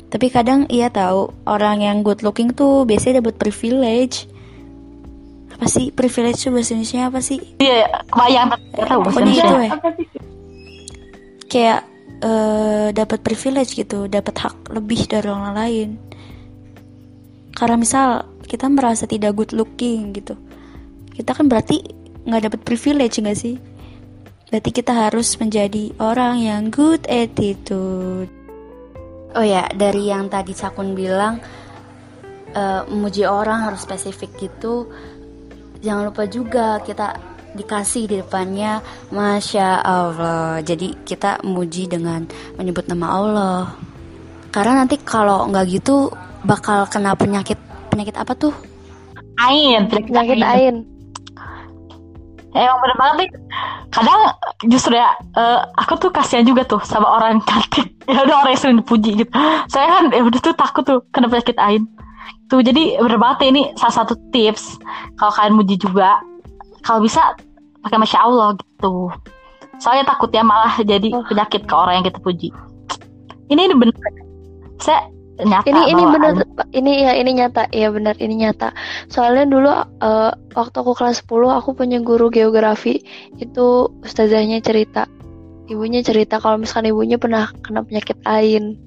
[0.06, 4.28] Tapi kadang iya tahu orang yang good looking tuh biasanya dapat privilege.
[5.50, 7.38] Apa sih privilege tuh bahasa Indonesia apa sih?
[7.56, 9.46] iya kebayang tahu bahasa Pokoknya Indonesia.
[9.46, 9.70] itu ya.
[9.72, 10.06] apa sih?
[11.48, 11.80] Kayak
[12.22, 15.88] eh, dapat privilege gitu, dapat hak lebih dari orang lain.
[17.56, 18.08] Karena misal
[18.46, 20.36] kita merasa tidak good looking gitu,
[21.16, 21.80] kita kan berarti
[22.28, 23.56] nggak dapat privilege nggak sih?
[24.46, 28.30] Berarti kita harus menjadi orang yang good attitude.
[29.36, 31.42] Oh ya, dari yang tadi Sakun bilang
[32.54, 34.86] eh, memuji orang harus spesifik gitu.
[35.82, 40.60] Jangan lupa juga kita dikasih di depannya Masya Allah.
[40.60, 42.28] Jadi kita memuji dengan
[42.60, 43.62] menyebut nama Allah.
[44.52, 46.12] Karena nanti kalau nggak gitu
[46.44, 48.54] bakal kena penyakit penyakit apa tuh?
[49.36, 50.96] Ain, penyakit ain
[52.56, 53.30] Emang bener banget nih.
[53.92, 54.20] Kadang
[54.72, 57.86] justru ya, eh, aku tuh kasihan juga tuh sama orang yang cantik.
[58.06, 59.34] Ya udah orang yang sering dipuji gitu.
[59.66, 61.90] Saya kan ya udah tuh takut tuh kena penyakit ain.
[62.46, 64.78] Tuh jadi bener banget ya, ini salah satu tips
[65.18, 66.22] kalau kalian muji juga.
[66.86, 67.34] Kalau bisa
[67.82, 69.10] pakai masya Allah gitu.
[69.82, 71.26] Soalnya takutnya malah jadi Oh.
[71.26, 72.48] penyakit ke orang yang kita puji.
[73.50, 73.94] Ini ini bener.
[74.78, 77.68] Saya nyata ini ini ada- ini ya ini nyata.
[77.74, 78.70] Ya benar ini nyata.
[79.10, 79.68] Soalnya dulu
[80.00, 83.02] eh, waktu aku kelas 10 aku punya guru geografi.
[83.36, 85.10] Itu ustazahnya cerita.
[85.66, 88.78] Ibunya cerita kalau misalkan ibunya pernah kena penyakit ain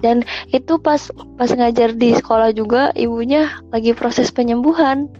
[0.00, 5.12] dan itu pas pas ngajar di sekolah juga ibunya lagi proses penyembuhan.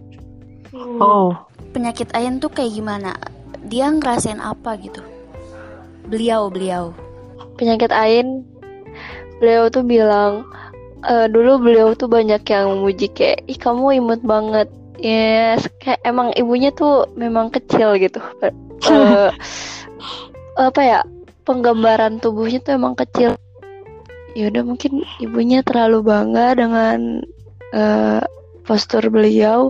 [1.00, 1.36] Oh
[1.70, 3.14] Penyakit Ain tuh kayak gimana?
[3.66, 5.04] Dia ngerasain apa gitu?
[6.10, 6.90] Beliau, beliau.
[7.60, 8.40] penyakit ain
[9.36, 10.48] beliau tuh bilang
[11.04, 16.32] eh, dulu beliau tuh banyak yang muji kayak ih kamu imut banget ya kayak emang
[16.36, 18.20] ibunya tuh memang kecil gitu
[18.80, 19.28] Eh,
[20.56, 21.00] apa ya
[21.44, 23.36] penggambaran tubuhnya tuh emang kecil
[24.32, 27.20] ya udah mungkin ibunya terlalu bangga dengan
[27.76, 28.24] eh,
[28.64, 29.68] postur beliau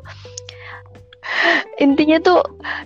[1.84, 2.40] intinya tuh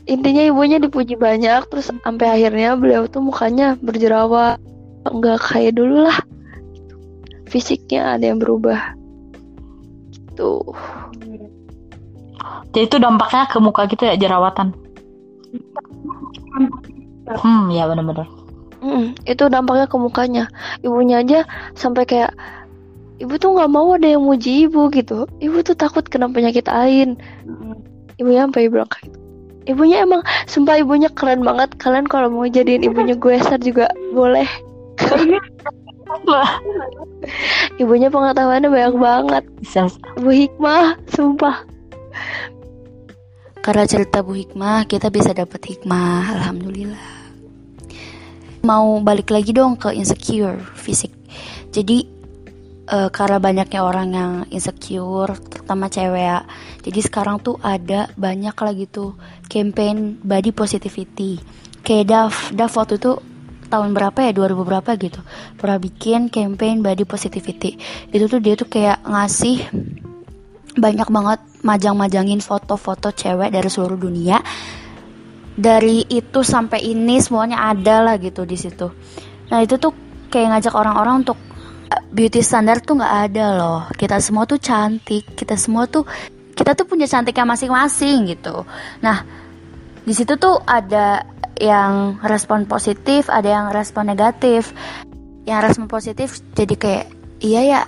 [0.05, 4.59] intinya ibunya dipuji banyak terus sampai akhirnya beliau tuh mukanya berjerawat.
[5.05, 6.19] Nggak kayak dulu lah.
[7.49, 8.97] Fisiknya ada yang berubah.
[10.11, 10.53] Gitu.
[12.75, 14.75] Jadi itu dampaknya ke muka gitu ya jerawatan?
[17.39, 18.29] Hmm ya benar-benar
[18.85, 20.45] Mm, itu dampaknya ke mukanya.
[20.85, 22.37] Ibunya aja sampai kayak
[23.17, 25.25] ibu tuh nggak mau ada yang muji ibu gitu.
[25.41, 27.17] Ibu tuh takut kena penyakit ain
[28.21, 29.19] ibunya sampai bilang kayak gitu
[29.65, 34.45] ibunya emang sumpah ibunya keren banget kalian kalau mau jadiin ibunya gue juga boleh
[37.83, 39.89] ibunya pengetahuannya banyak banget bisa
[40.21, 41.65] ibu hikmah sumpah
[43.65, 46.37] Karena cerita Bu Hikmah, kita bisa dapat hikmah.
[46.37, 47.01] Alhamdulillah.
[48.61, 51.09] Mau balik lagi dong ke insecure fisik.
[51.73, 52.05] Jadi
[52.89, 56.39] eh, karena banyaknya orang yang insecure, terutama cewek ya.
[56.85, 59.17] Jadi sekarang tuh ada banyak lagi tuh
[59.49, 61.41] campaign body positivity.
[61.85, 63.21] Kayak Daf, Daf waktu itu
[63.69, 64.33] tahun berapa ya?
[64.33, 65.21] 2000 berapa gitu.
[65.59, 67.77] Pernah bikin campaign body positivity.
[68.13, 69.69] Itu tuh dia tuh kayak ngasih
[70.75, 74.39] banyak banget majang-majangin foto-foto cewek dari seluruh dunia.
[75.55, 78.91] Dari itu sampai ini semuanya ada lah gitu di situ.
[79.55, 79.95] Nah itu tuh
[80.29, 81.39] kayak ngajak orang-orang untuk
[82.11, 83.81] beauty standar tuh nggak ada loh.
[83.95, 85.35] Kita semua tuh cantik.
[85.35, 86.07] Kita semua tuh
[86.55, 88.63] kita tuh punya cantiknya masing-masing gitu.
[89.03, 89.27] Nah
[90.05, 91.25] di situ tuh ada
[91.59, 94.75] yang respon positif ada yang respon negatif.
[95.45, 97.07] Yang respon positif jadi kayak
[97.45, 97.81] iya ya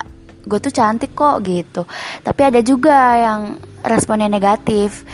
[0.46, 1.86] gue tuh cantik kok gitu.
[2.22, 3.40] Tapi ada juga yang
[3.86, 5.06] responnya negatif.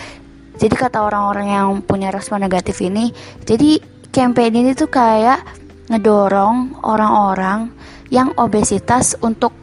[0.57, 3.11] Jadi kata orang-orang yang punya respon negatif ini
[3.43, 3.81] jadi
[4.13, 5.41] campaign ini tuh kayak
[5.89, 7.73] ngedorong orang-orang
[8.13, 9.57] yang obesitas untuk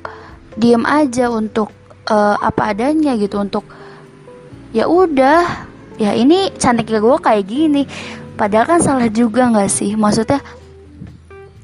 [0.57, 1.69] diem aja untuk
[2.09, 3.62] eh, apa adanya gitu untuk
[4.73, 5.69] ya udah
[6.01, 7.83] ya ini cantiknya gue kayak gini.
[8.33, 9.93] Padahal kan salah juga nggak sih?
[9.93, 10.41] Maksudnya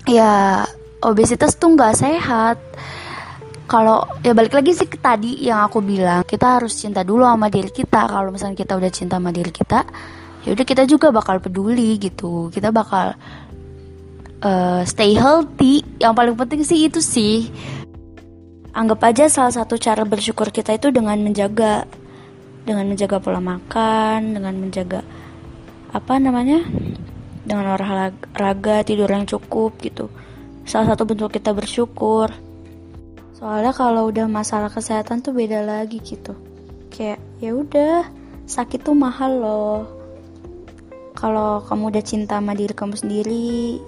[0.05, 0.61] ya
[1.01, 2.61] obesitas tuh nggak sehat.
[3.65, 7.49] Kalau ya balik lagi sih ke tadi yang aku bilang kita harus cinta dulu sama
[7.49, 8.05] diri kita.
[8.05, 9.81] Kalau misalnya kita udah cinta sama diri kita
[10.45, 12.53] ya udah kita juga bakal peduli gitu.
[12.53, 13.17] Kita bakal
[14.45, 15.81] eh, stay healthy.
[15.97, 17.49] Yang paling penting sih itu sih
[18.75, 21.87] anggap aja salah satu cara bersyukur kita itu dengan menjaga
[22.67, 24.99] dengan menjaga pola makan dengan menjaga
[25.95, 26.59] apa namanya
[27.47, 30.11] dengan olahraga tidur yang cukup gitu.
[30.67, 32.33] Salah satu bentuk kita bersyukur.
[33.37, 36.35] Soalnya kalau udah masalah kesehatan tuh beda lagi gitu.
[36.91, 38.09] Kayak ya udah
[38.43, 39.79] sakit tuh mahal loh.
[41.15, 43.79] Kalau kamu udah cinta sama diri kamu sendiri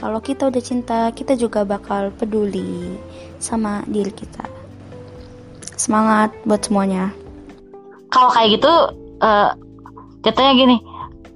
[0.00, 2.96] kalau kita udah cinta kita juga bakal peduli
[3.38, 4.44] sama diri kita.
[5.76, 7.10] Semangat buat semuanya.
[8.12, 8.72] Kalau kayak gitu
[9.22, 9.50] eh
[10.22, 10.76] jatuhnya gini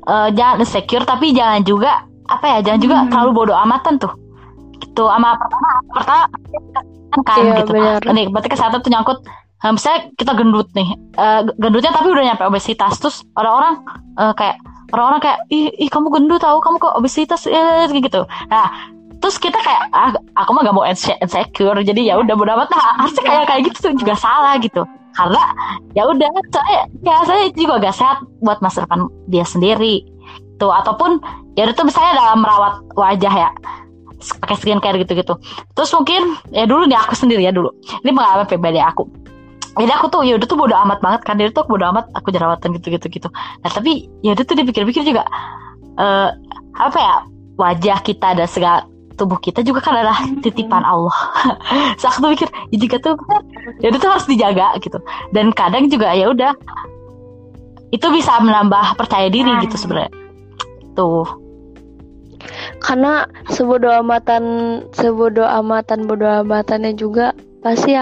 [0.07, 4.13] eh, jangan insecure tapi jangan juga apa ya jangan juga terlalu bodoh amatan tuh.
[4.79, 6.25] Gitu sama pertama pertama
[7.25, 7.73] kan Iya, gitu.
[7.73, 8.01] benar.
[8.13, 9.19] nih berarti kesehatan tuh nyangkut
[9.65, 13.81] eh, misalnya kita gendut nih eh, gendutnya tapi udah nyampe obesitas terus orang-orang
[14.21, 14.57] eh, kayak
[14.97, 18.25] orang-orang kayak ih, ih kamu gendut tahu kamu kok obesitas eh, gitu.
[18.49, 22.53] Nah terus kita kayak ah, aku mah gak mau inse- insecure jadi ya udah bodo
[22.53, 24.89] amat nah harusnya kayak kayak gitu tuh juga salah gitu.
[25.13, 25.43] Karena
[25.93, 30.05] ya udah saya ya saya juga gak sehat buat masa depan dia sendiri.
[30.57, 31.21] Tuh ataupun
[31.61, 33.51] ya itu misalnya dalam merawat wajah ya
[34.41, 35.37] pakai skincare gitu-gitu.
[35.77, 37.69] Terus mungkin ya dulu nih aku sendiri ya dulu.
[38.01, 39.26] Ini pengalaman pribadi aku
[39.77, 42.33] jadi aku tuh ya udah tuh bodo amat banget kan dia tuh bodo amat aku
[42.33, 43.29] jerawatan gitu-gitu gitu
[43.61, 45.25] nah tapi ya udah tuh dipikir-pikir juga
[45.97, 46.29] eh
[46.77, 47.15] apa ya
[47.57, 48.85] wajah kita dan segala
[49.17, 51.17] tubuh kita juga kan adalah titipan Allah.
[52.01, 53.15] so aku tuh mikir ya juga tuh
[53.81, 55.01] ya udah tuh harus dijaga gitu.
[55.33, 56.53] Dan kadang juga ya udah
[57.91, 60.13] itu bisa menambah percaya diri gitu sebenarnya.
[60.93, 61.27] Tuh.
[62.79, 64.45] karena sebodoh amatan
[64.95, 67.35] sebodoh amatan bodoh amatannya juga
[67.65, 67.97] pasti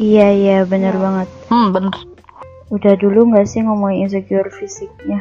[0.00, 1.28] Iya iya bener banget.
[1.52, 1.92] hmm bener
[2.72, 5.20] Udah dulu nggak sih ngomongin insecure fisiknya?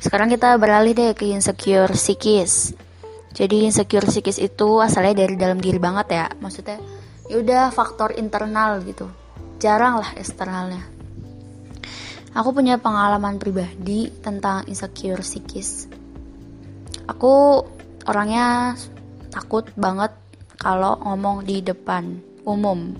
[0.00, 2.72] Sekarang kita beralih deh ke insecure psikis.
[3.36, 6.26] Jadi insecure psikis itu asalnya dari dalam diri banget ya.
[6.40, 6.80] Maksudnya
[7.28, 9.04] ya udah faktor internal gitu.
[9.60, 10.80] Jarang lah eksternalnya.
[12.32, 15.84] Aku punya pengalaman pribadi tentang insecure psikis.
[17.12, 17.60] Aku
[18.08, 18.72] orangnya
[19.28, 20.16] takut banget
[20.56, 22.94] kalau ngomong di depan umum,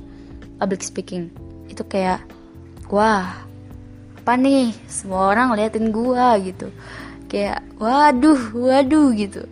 [0.59, 1.33] public speaking.
[1.67, 2.23] Itu kayak
[2.93, 3.43] wah
[4.23, 4.71] apa nih?
[4.87, 6.71] Semua orang liatin gua gitu.
[7.27, 9.47] Kayak waduh waduh gitu.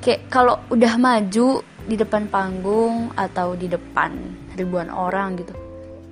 [0.00, 4.12] Kayak kalau udah maju di depan panggung atau di depan
[4.54, 5.56] ribuan orang gitu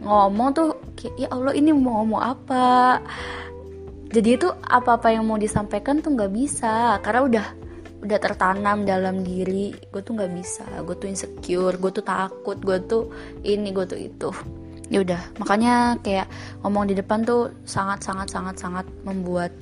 [0.02, 3.02] ngomong tuh kayak ya Allah ini mau ngomong apa?
[4.08, 7.46] Jadi itu apa-apa yang mau disampaikan tuh nggak bisa karena udah
[7.98, 12.78] udah tertanam dalam diri gue tuh nggak bisa gue tuh insecure gue tuh takut gue
[12.86, 13.10] tuh
[13.42, 14.30] ini gue tuh itu.
[14.88, 16.30] Ya udah makanya kayak
[16.64, 19.52] ngomong di depan tuh sangat sangat sangat sangat membuat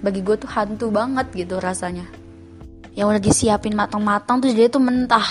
[0.00, 2.06] bagi gue tuh hantu banget gitu rasanya.
[2.96, 5.26] Yang udah disiapin matang-matang tuh jadi tuh mentah.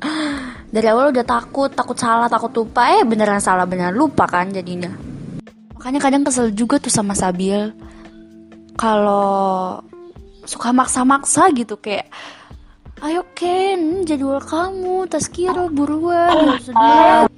[0.74, 3.00] Dari awal udah takut takut salah takut lupa.
[3.00, 4.92] Eh beneran salah beneran lupa kan jadinya.
[5.78, 7.72] Makanya kadang kesel juga tuh sama Sabil.
[8.76, 9.80] Kalau
[10.42, 12.10] suka maksa-maksa gitu kayak
[13.02, 16.58] ayo Ken jadwal kamu Taskiro buruan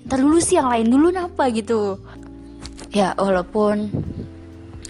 [0.04, 1.96] ntar dulu sih yang lain dulu napa gitu.
[2.92, 3.88] Ya walaupun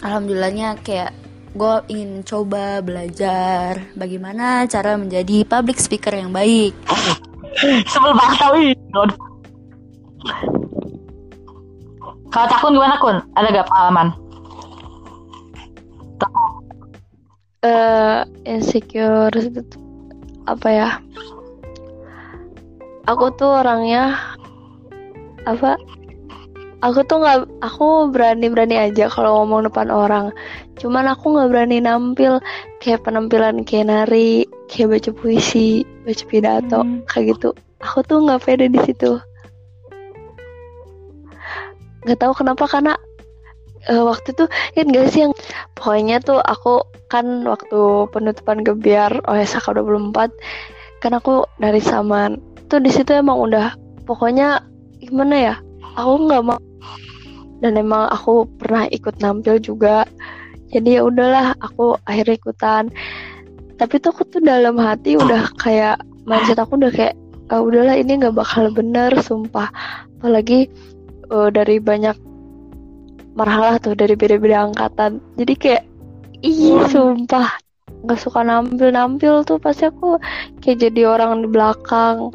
[0.03, 1.15] alhamdulillahnya kayak
[1.55, 6.75] gue ingin coba belajar bagaimana cara menjadi public speaker yang baik.
[7.87, 8.59] Sebel banget tau
[12.35, 13.23] kalau cakun gimana kun?
[13.39, 14.11] Ada gak pengalaman
[17.65, 19.81] eh insecure itu tuh
[20.45, 20.91] apa ya?
[23.09, 24.17] Aku tuh orangnya
[25.49, 25.77] apa?
[26.85, 30.29] Aku tuh nggak aku berani berani aja kalau ngomong depan orang.
[30.77, 32.45] Cuman aku nggak berani nampil.
[32.85, 37.01] Kayak penampilan kayak nari kayak baca puisi baca pidato Hmm.
[37.09, 37.57] kayak gitu.
[37.81, 39.17] Aku tuh nggak pede di situ.
[42.05, 42.93] Nggak tahu kenapa karena
[43.89, 45.35] eh, waktu itu kan gak sih yang
[45.77, 50.33] pokoknya tuh aku kan waktu penutupan gebiar OSK 24
[51.05, 52.41] kan aku dari Saman.
[52.73, 53.77] Tuh di situ emang udah
[54.09, 54.65] pokoknya
[55.05, 55.55] gimana ya
[56.01, 56.61] aku nggak mau.
[57.61, 60.05] Dan emang aku pernah ikut nampil juga.
[60.73, 62.85] Jadi ya udahlah aku akhirnya ikutan.
[63.77, 67.15] Tapi tuh aku tuh dalam hati udah kayak mindset aku udah kayak
[67.53, 69.69] "Ah, udahlah ini nggak bakal bener sumpah.
[70.19, 70.73] Apalagi
[71.31, 72.17] eh, dari banyak
[73.35, 75.19] marhalah tuh dari beda-beda angkatan.
[75.39, 75.83] Jadi kayak
[76.43, 77.59] ih sumpah.
[78.05, 79.59] Nggak suka nampil-nampil tuh.
[79.59, 80.19] Pasti aku
[80.63, 82.31] kayak jadi orang di belakang.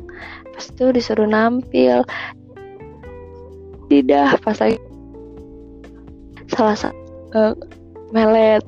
[0.54, 2.04] Pas itu disuruh nampil.
[3.90, 4.78] Tidak pas lagi
[6.50, 6.98] salah satu
[7.34, 7.54] eh,
[8.12, 8.66] melet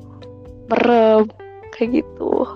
[0.70, 1.28] merem
[1.74, 2.46] kayak gitu.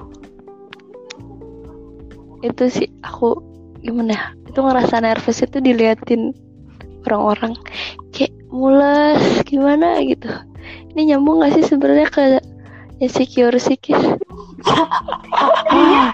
[2.40, 3.42] Itu sih aku
[3.82, 4.26] gimana ya?
[4.48, 6.32] Itu ngerasa nervous itu diliatin
[7.06, 7.54] orang-orang
[8.56, 10.32] mules gimana gitu.
[10.96, 12.24] Ini nyambung gak sih sebenarnya ke
[12.96, 14.00] insecure psikis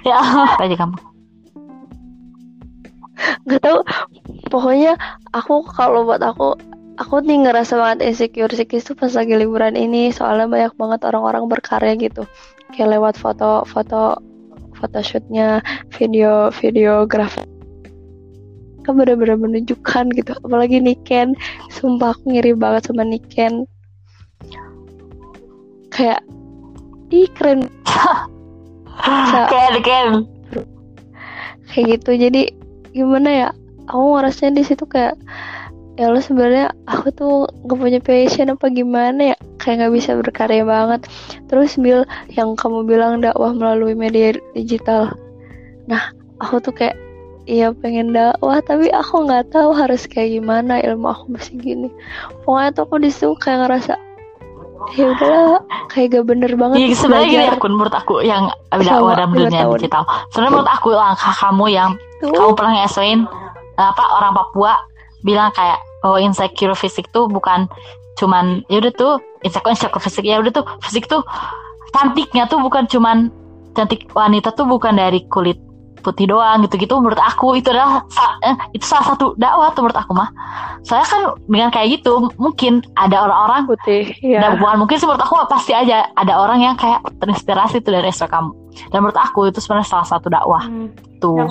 [0.09, 0.19] ya
[0.59, 0.99] aja kamu.
[3.47, 3.79] Nggak tahu
[4.51, 4.99] pokoknya
[5.31, 6.59] aku kalau buat aku
[6.99, 11.47] aku nih ngerasa banget insecure psikis tuh pas lagi liburan ini soalnya banyak banget orang-orang
[11.47, 12.27] berkarya gitu.
[12.75, 14.19] Kayak lewat foto foto
[14.83, 15.63] photoshootnya
[15.95, 17.52] video videografer
[18.83, 20.33] kan bener-bener menunjukkan gitu.
[20.43, 21.35] Apalagi Niken.
[21.71, 23.65] Sumpah aku ngiri banget sama Niken.
[25.91, 26.21] Kayak
[27.11, 27.67] ih keren.
[29.03, 29.41] Bisa.
[29.49, 30.09] Ken Ken
[31.73, 32.11] kayak gitu.
[32.21, 32.53] Jadi
[32.93, 33.49] gimana ya?
[33.89, 35.17] Aku ngerasanya di situ kayak
[36.01, 39.37] ya Allah sebenarnya aku tuh gak punya passion apa gimana ya?
[39.59, 41.09] Kayak nggak bisa berkarya banget.
[41.49, 42.05] Terus Bill
[42.37, 45.17] yang kamu bilang dakwah melalui media digital.
[45.89, 46.95] Nah aku tuh kayak
[47.47, 51.89] iya pengen dakwah tapi aku nggak tahu harus kayak gimana ilmu aku masih gini
[52.47, 53.95] pokoknya tuh aku di situ kayak ngerasa
[54.99, 55.63] ya udahlah
[55.95, 60.03] kayak gak bener banget Iya sebenarnya gini aku menurut aku yang dakwah dalam dunia digital.
[60.35, 62.35] Sebenarnya menurut aku langkah kamu yang Tuh.
[62.35, 63.21] kamu pernah ngesuin
[63.79, 64.75] apa orang Papua
[65.23, 67.71] bilang kayak oh insecure fisik tuh bukan
[68.19, 69.13] cuman ya udah tuh
[69.47, 71.23] insecure insecure fisik ya udah tuh fisik tuh
[71.95, 73.31] cantiknya tuh bukan cuman
[73.73, 75.57] cantik wanita tuh bukan dari kulit
[75.95, 79.95] putih doang gitu-gitu menurut aku itu adalah sa- eh, itu salah satu dakwah tuh menurut
[79.97, 80.33] aku mah
[80.81, 85.21] soalnya kan dengan kayak gitu mungkin ada orang-orang putih dan ya bukan mungkin sih menurut
[85.21, 88.51] aku pasti aja ada orang yang kayak terinspirasi tuh dari SW kamu
[88.89, 90.91] dan menurut aku itu sebenarnya salah satu dakwah Hmm.
[91.19, 91.47] tuh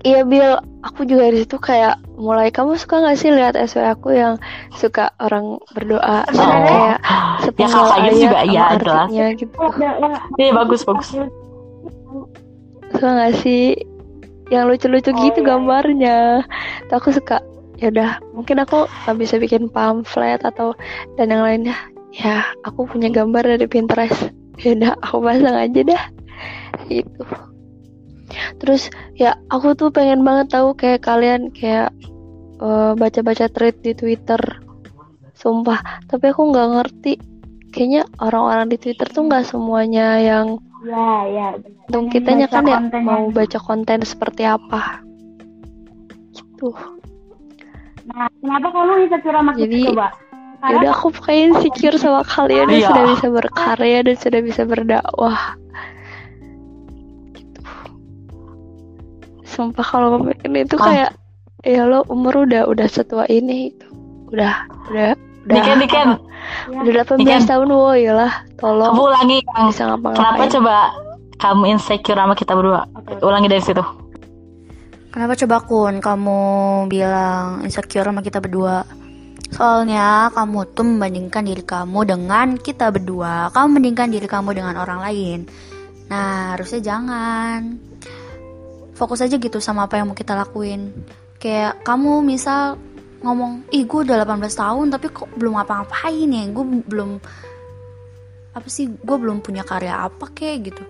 [0.00, 4.16] Iya Bill, aku juga di situ kayak mulai kamu suka gak sih lihat SW aku
[4.16, 4.40] yang
[4.72, 6.64] suka orang berdoa dan Oh.
[6.64, 6.98] kayak
[7.52, 9.08] Ya kayak gitu juga iya jelas.
[9.36, 9.56] gitu.
[10.38, 11.12] Iya bagus bagus.
[12.90, 13.74] Suka gak sih
[14.50, 16.18] yang lucu-lucu Oh, gitu iya, gambarnya?
[16.90, 17.38] Tuh aku suka.
[17.80, 20.76] Ya udah, mungkin aku nggak bisa bikin pamflet atau
[21.16, 21.76] dan yang lainnya.
[22.12, 24.34] Ya, aku punya gambar dari Pinterest.
[24.60, 26.02] Ya udah, aku pasang aja dah.
[26.90, 27.22] Gitu.
[28.60, 31.88] Terus ya aku tuh pengen banget tahu kayak kalian kayak
[32.60, 34.42] eh, baca-baca thread di Twitter.
[35.32, 37.14] Sumpah, tapi aku nggak ngerti.
[37.72, 41.46] Kayaknya orang-orang di Twitter tuh nggak semuanya yang Ya, ya.
[41.60, 41.84] benar.
[41.86, 45.04] Untung Pengen kitanya baca kan ya mau yang- baca konten seperti apa.
[46.32, 46.68] Gitu.
[48.10, 50.08] Nah, kenapa kamu insecure sama kita Jadi, coba?
[50.60, 52.88] Ya udah aku pokoknya insecure sama kalian yang Iya.
[52.92, 55.40] sudah bisa berkarya dan sudah bisa berdakwah.
[57.32, 57.60] Gitu.
[59.42, 60.84] Sumpah kalau ngomongin itu Ah.
[60.84, 61.10] kayak
[61.60, 63.88] ya lo umur udah udah setua ini itu.
[64.30, 66.08] Udah udah Diken Diken,
[66.88, 68.44] udah 18 tahun woi lah.
[68.60, 70.76] Tolong kamu ulangi yang bisa kenapa coba
[71.40, 72.84] kamu insecure sama kita berdua?
[72.92, 73.16] Oke.
[73.24, 73.80] Ulangi dari situ.
[75.10, 76.40] Kenapa coba Kun kamu
[76.86, 78.84] bilang insecure sama kita berdua?
[79.50, 83.50] Soalnya kamu tuh membandingkan diri kamu dengan kita berdua.
[83.50, 85.50] Kamu membandingkan diri kamu dengan orang lain.
[86.06, 87.80] Nah, harusnya jangan.
[88.94, 90.94] Fokus aja gitu sama apa yang mau kita lakuin.
[91.42, 92.78] Kayak kamu misal
[93.20, 96.44] ngomong, ih gue udah 18 tahun tapi kok belum ngapa-ngapain ya.
[96.52, 97.10] Gue belum
[98.50, 100.84] apa sih gue belum punya karya apa kayak gitu.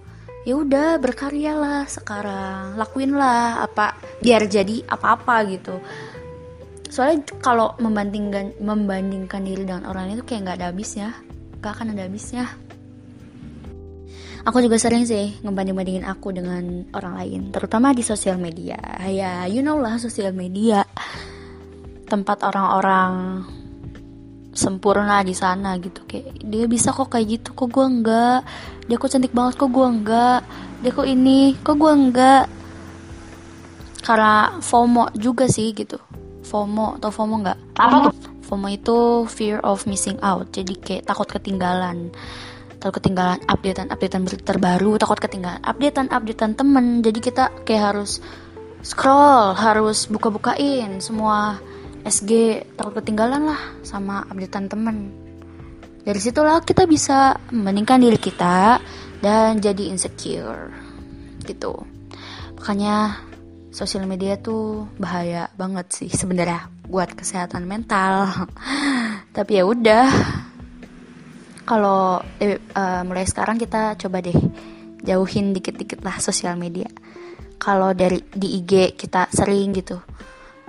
[0.48, 2.80] Ya udah berkaryalah sekarang.
[2.80, 5.76] Lakuin lah apa biar jadi apa-apa gitu.
[6.90, 11.08] Soalnya kalau membandingkan membandingkan diri dengan orang itu kayak nggak ada habisnya.
[11.60, 12.44] Nggak akan ada habisnya.
[14.48, 18.80] Aku juga sering sih ngebanding-bandingin aku dengan orang lain terutama di sosial media.
[19.04, 20.88] Ya you know lah sosial media
[22.10, 23.46] tempat orang-orang
[24.50, 26.02] sempurna di sana gitu.
[26.04, 28.42] Kayak dia bisa kok kayak gitu kok gue enggak?
[28.90, 30.40] Dia kok cantik banget kok gue enggak?
[30.82, 32.44] Dia kok ini kok gue enggak?
[34.02, 35.96] Karena FOMO juga sih gitu.
[36.42, 37.58] FOMO atau FOMO enggak?
[37.78, 38.14] Apa tuh?
[38.50, 38.98] FOMO itu
[39.30, 40.50] fear of missing out.
[40.50, 42.10] Jadi kayak takut ketinggalan.
[42.82, 47.06] Takut ketinggalan updatean updatean berita terbaru takut ketinggalan updatean updatean temen.
[47.06, 48.18] Jadi kita kayak harus
[48.80, 51.60] scroll harus buka-bukain semua
[52.00, 54.96] SG takut ketinggalan lah sama updatean temen.
[56.00, 58.80] Dari situlah kita bisa membandingkan diri kita
[59.20, 60.72] dan jadi insecure
[61.44, 61.76] gitu.
[62.56, 63.20] Makanya
[63.68, 68.48] sosial media tuh bahaya banget sih sebenarnya buat kesehatan mental.
[69.36, 70.08] Tapi ya udah.
[71.68, 74.34] Kalau eh, eh, mulai sekarang kita coba deh
[75.04, 76.88] jauhin dikit-dikit lah sosial media.
[77.60, 80.00] Kalau dari di IG kita sering gitu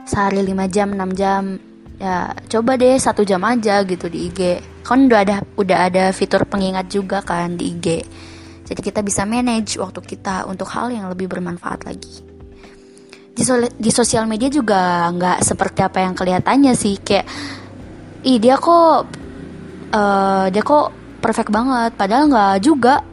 [0.06, 1.44] sehari 5 jam 6 jam.
[2.02, 6.50] Ya coba deh satu jam aja gitu di IG kan udah ada udah ada fitur
[6.50, 7.88] pengingat juga kan di IG
[8.72, 12.24] jadi kita bisa manage waktu kita untuk hal yang lebih bermanfaat lagi.
[13.36, 16.96] Di, sol- di sosial media juga nggak seperti apa yang kelihatannya sih.
[17.04, 17.28] Kayak
[18.24, 19.12] ih dia kok
[19.92, 20.88] eh, dia kok
[21.20, 21.92] perfect banget.
[22.00, 23.04] Padahal nggak juga.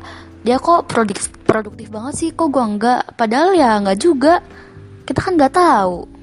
[0.46, 3.18] Dia kok produktif produktif banget sih kok gua nggak.
[3.18, 4.38] Padahal ya nggak juga.
[5.02, 6.17] Kita kan nggak tahu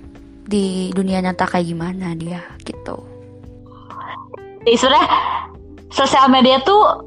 [0.45, 3.01] di dunia nyata kayak gimana dia gitu
[4.73, 5.10] sebenarnya
[5.93, 7.05] sosial media tuh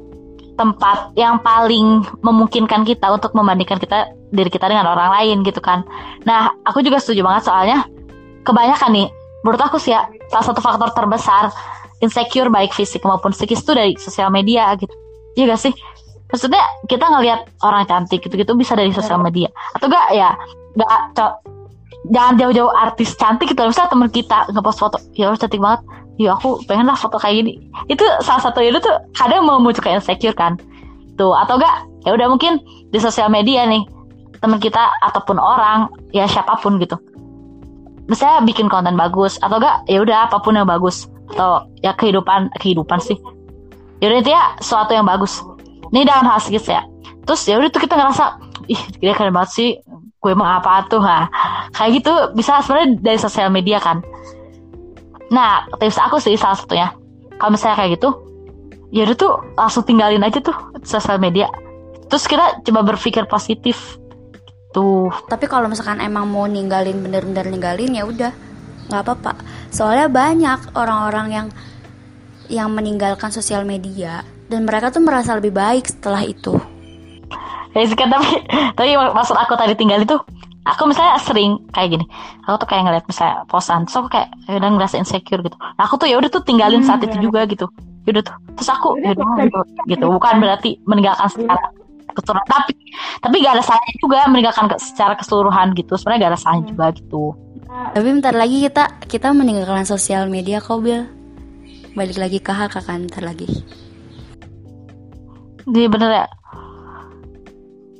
[0.59, 5.87] tempat yang paling memungkinkan kita untuk membandingkan kita diri kita dengan orang lain gitu kan.
[6.27, 7.87] Nah, aku juga setuju banget soalnya
[8.43, 9.07] kebanyakan nih,
[9.47, 11.47] menurut aku sih ya salah satu faktor terbesar
[12.03, 14.91] insecure baik fisik maupun psikis itu dari sosial media gitu.
[15.39, 15.73] Iya gak sih?
[16.29, 19.47] Maksudnya kita ngelihat orang cantik gitu-gitu bisa dari sosial media
[19.79, 20.35] atau gak ya
[20.75, 21.39] gak
[22.09, 23.61] jangan jauh-jauh artis cantik gitu.
[23.61, 25.81] Misalnya temen kita ngepost foto ya Allah cantik banget.
[26.19, 27.53] Ya aku pengen lah foto kayak gini.
[27.87, 30.59] Itu salah satu itu tuh kadang memunculkan insecure kan.
[31.15, 32.59] Tuh atau enggak ya udah mungkin
[32.91, 33.85] di sosial media nih
[34.43, 36.99] teman kita ataupun orang ya siapa pun gitu.
[38.09, 42.51] Misalnya bikin konten bagus atau enggak ya udah apa pun yang bagus atau ya kehidupan
[42.59, 43.15] kehidupan sih.
[44.03, 45.39] Ya udah ya suatu yang bagus.
[45.93, 46.83] Ini dalam hal psikis ya.
[47.23, 48.25] Terus ya udah tuh kita ngerasa
[48.67, 49.69] ih dia keren banget sih
[50.19, 51.31] gue emang apa tuh ha.
[51.71, 54.03] Kayak gitu bisa sebenarnya dari sosial media kan.
[55.31, 56.91] Nah tips aku sih salah satunya.
[57.39, 58.09] Kalau misalnya kayak gitu
[58.89, 61.47] ya udah tuh langsung tinggalin aja tuh sosial media.
[62.11, 63.95] Terus kita coba berpikir positif.
[64.75, 68.33] Tuh tapi kalau misalkan emang mau ninggalin bener-bener ninggalin ya udah.
[68.91, 69.31] Nggak apa-apa.
[69.71, 71.47] Soalnya banyak orang-orang yang
[72.49, 76.57] yang meninggalkan sosial media dan mereka tuh merasa lebih baik setelah itu
[77.73, 78.29] ya sih kan tapi
[78.73, 80.17] tapi maksud aku tadi tinggal itu
[80.65, 82.05] aku misalnya sering kayak gini
[82.45, 85.57] aku tuh kayak ngeliat misalnya posan terus aku kayak ya udah ngerasa insecure gitu.
[85.57, 87.69] Nah aku tuh ya udah tuh tinggalin saat itu juga gitu.
[88.09, 90.05] Yaudah tuh terus aku ya udah gitu, gitu.
[90.09, 91.61] Bukan berarti meninggalkan secara
[92.09, 92.73] keseluruhan tapi
[93.21, 95.93] tapi gak ada salahnya juga meninggalkan secara keseluruhan gitu.
[95.93, 97.23] Sebenarnya gak ada salahnya juga gitu.
[97.69, 101.05] Tapi bentar lagi kita kita meninggalkan sosial media kok Bil.
[101.93, 103.49] Balik lagi ke hak kan bentar lagi.
[105.69, 106.25] jadi bener ya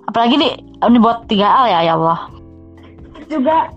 [0.10, 0.54] apalagi nih
[0.90, 2.20] ini buat 3L ya ya Allah.
[3.30, 3.70] Juga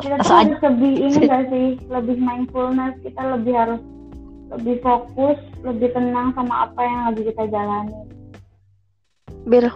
[0.00, 1.76] kita tuh lebih ini gak sih?
[1.92, 3.82] Lebih mindfulness kita lebih harus
[4.56, 7.96] lebih fokus lebih tenang sama apa yang lagi kita jalani.
[9.44, 9.68] Bil,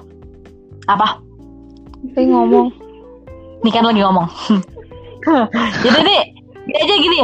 [0.88, 1.20] apa?
[2.00, 2.72] Tapi ngomong.
[3.60, 4.28] ini kan lagi ngomong.
[5.84, 6.20] Jadi nih
[6.64, 7.20] gini aja gini.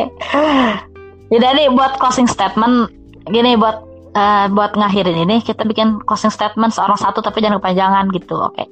[1.32, 2.92] Jadi nih buat closing statement
[3.32, 8.08] gini buat eh, buat ngakhirin ini kita bikin closing statement seorang satu tapi jangan kepanjangan
[8.14, 8.64] gitu oke?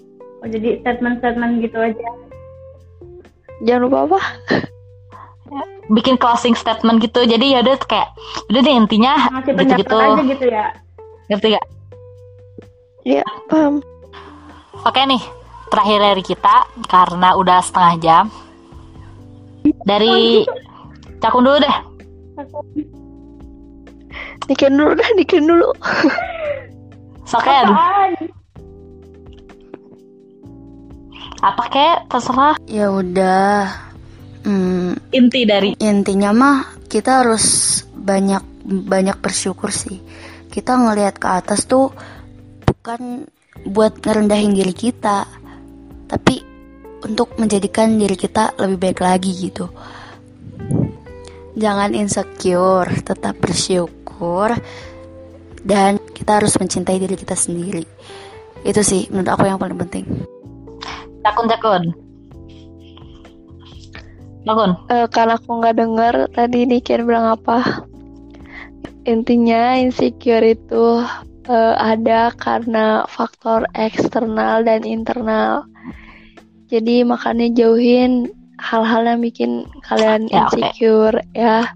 [0.43, 2.09] Oh, jadi statement-statement gitu aja.
[3.63, 4.21] Jangan lupa apa?
[5.93, 8.09] bikin closing statement gitu jadi ya udah kayak
[8.49, 9.13] udah deh intinya
[9.43, 10.67] ngasih gitu gitu aja gitu ya.
[11.29, 11.67] Ngerti gak
[13.03, 13.83] Ya, paham.
[14.87, 15.23] oke nih
[15.75, 18.25] terakhir dari kita karena udah setengah jam.
[19.83, 20.47] Dari
[21.19, 21.77] cakun dulu deh
[24.51, 25.69] Nikin dulu dah, nikin dulu.
[27.31, 28.13] Soken Apaan?
[31.43, 33.67] apa kek terserah Ya udah.
[34.47, 39.99] Hmm, inti dari intinya mah kita harus banyak banyak bersyukur sih.
[40.51, 41.91] Kita ngelihat ke atas tuh
[42.63, 43.27] bukan
[43.67, 45.27] buat ngerendahin diri kita,
[46.11, 46.43] tapi
[47.03, 49.71] untuk menjadikan diri kita lebih baik lagi gitu.
[51.53, 54.57] Jangan insecure, tetap bersyukur
[55.63, 57.85] dan kita harus mencintai diri kita sendiri.
[58.65, 60.07] Itu sih menurut aku yang paling penting.
[61.23, 61.83] cakun cakun
[64.43, 67.87] cakun Eh, karena aku nggak denger tadi Nikin bilang apa.
[69.07, 71.05] Intinya insecure itu
[71.47, 75.69] eh, ada karena faktor eksternal dan internal.
[76.67, 79.51] Jadi makanya jauhin hal-hal yang bikin
[79.83, 80.55] kalian Ya, oke.
[80.55, 81.67] insecure ya.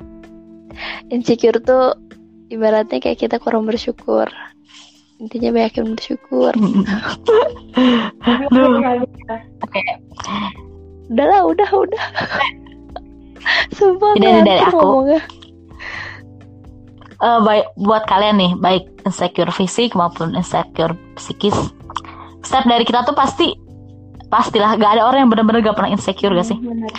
[1.09, 1.99] Insecure tuh
[2.47, 4.30] ibaratnya kayak kita kurang bersyukur.
[5.18, 6.53] Intinya banyakin bersyukur.
[8.53, 8.78] Duh.
[11.07, 12.05] Udah lah, udah, udah.
[13.72, 14.76] Sumpah Ini dari- dari aku.
[14.76, 15.20] ngomongnya.
[17.16, 21.57] Eh, baik buat kalian nih baik insecure fisik maupun insecure psikis
[22.45, 23.57] setiap dari kita tuh pasti
[24.32, 26.58] pastilah gak ada orang yang benar-benar gak pernah insecure gak sih?
[26.58, 26.90] Bener.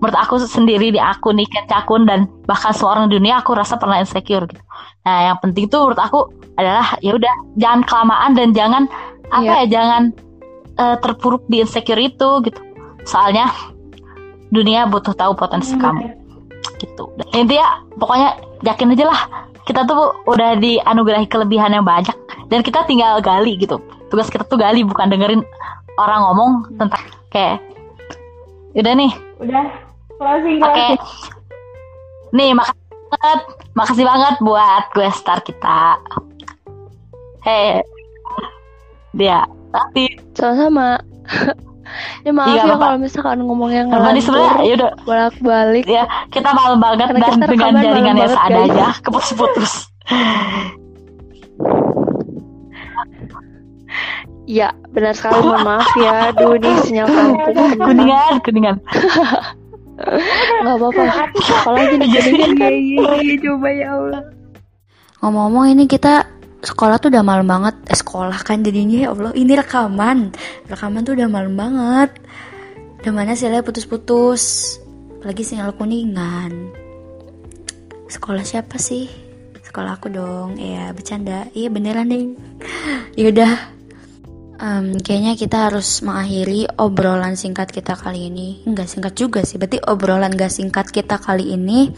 [0.00, 3.52] menurut aku sendiri di aku nih Ken Cakun dan bahkan semua orang di dunia aku
[3.52, 4.62] rasa pernah insecure gitu.
[5.04, 6.24] Nah yang penting tuh menurut aku
[6.56, 8.82] adalah ya udah jangan kelamaan dan jangan
[9.28, 9.60] apa Iya.
[9.60, 10.02] ya jangan
[10.80, 12.60] eh, terpuruk di insecure itu gitu.
[13.04, 13.52] Soalnya
[14.48, 16.16] dunia butuh tahu potensi kamu
[16.80, 17.12] gitu.
[17.20, 19.20] Dan intinya pokoknya yakin aja lah
[19.68, 22.16] kita tuh udah dianugerahi kelebihan yang banyak
[22.48, 23.76] dan kita tinggal gali gitu.
[24.08, 25.44] Tugas kita tuh gali bukan dengerin
[26.00, 27.58] orang ngomong tentang kayak
[28.72, 29.12] udah nih.
[29.40, 29.64] Udah
[30.16, 30.68] closing oke.
[30.68, 30.98] closing.
[32.32, 33.40] Nih makasih banget.
[33.70, 35.98] Makasih banget buat gue star kita.
[37.42, 37.82] Hei.
[39.14, 39.44] Dia.
[39.70, 40.98] Tapi Sama-sama.
[42.22, 42.86] ya maaf Iya, ya Bapak.
[42.86, 45.84] kalau misalkan ngomongnya nih sebenarnya ngelantur ya udah bolak-balik.
[45.90, 48.88] ya kita malam banget Karena dan dengan jaringan yang seadanya.
[49.04, 49.72] keputus-putus
[54.50, 55.46] Ya, benar sekali.
[55.46, 56.34] Mohon maaf ya.
[56.34, 57.54] Aduh, ini sinyal kampung.
[57.78, 58.76] kuningan kuningan
[60.66, 61.02] Gak apa-apa.
[61.38, 62.72] Kalau aja nih kuningan kan.
[62.74, 64.22] Iya, iya, coba ya Allah.
[65.22, 66.26] Ngomong-ngomong ini kita
[66.66, 67.78] sekolah tuh udah malam banget.
[67.86, 69.30] Eh, sekolah kan jadinya ya Allah.
[69.38, 70.34] Ini rekaman.
[70.66, 72.10] Rekaman tuh udah malam banget.
[73.06, 74.74] Udah mana sinyalnya putus-putus.
[75.22, 76.74] Apalagi sinyal kuningan.
[78.10, 79.06] Sekolah siapa sih?
[79.62, 80.58] Sekolah aku dong.
[80.58, 81.46] Iya, bercanda.
[81.54, 82.34] Iya beneran deh.
[83.14, 83.79] Yaudah.
[84.60, 88.60] Em, kayaknya kita harus mengakhiri obrolan singkat kita kali ini.
[88.68, 89.56] Enggak singkat juga sih.
[89.56, 91.88] Berarti obrolan gak singkat kita kali ini.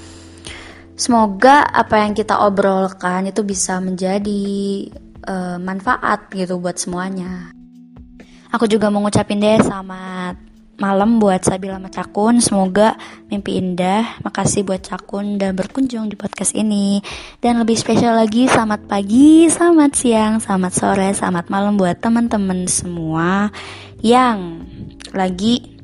[0.95, 4.45] Semoga apa yang kita obrolkan itu bisa menjadi
[5.27, 7.51] eh, manfaat gitu buat semuanya.
[8.55, 10.52] Aku juga mau ngucapin deh selamat
[10.83, 12.43] malam buat Sabila sama Cakun.
[12.43, 12.99] Semoga
[13.31, 14.19] mimpi indah.
[14.27, 16.99] Makasih buat Cakun dan berkunjung di podcast ini.
[17.39, 23.55] Dan lebih spesial lagi selamat pagi, selamat siang, selamat sore, selamat malam buat teman-teman semua
[24.03, 24.67] yang
[25.15, 25.79] lagi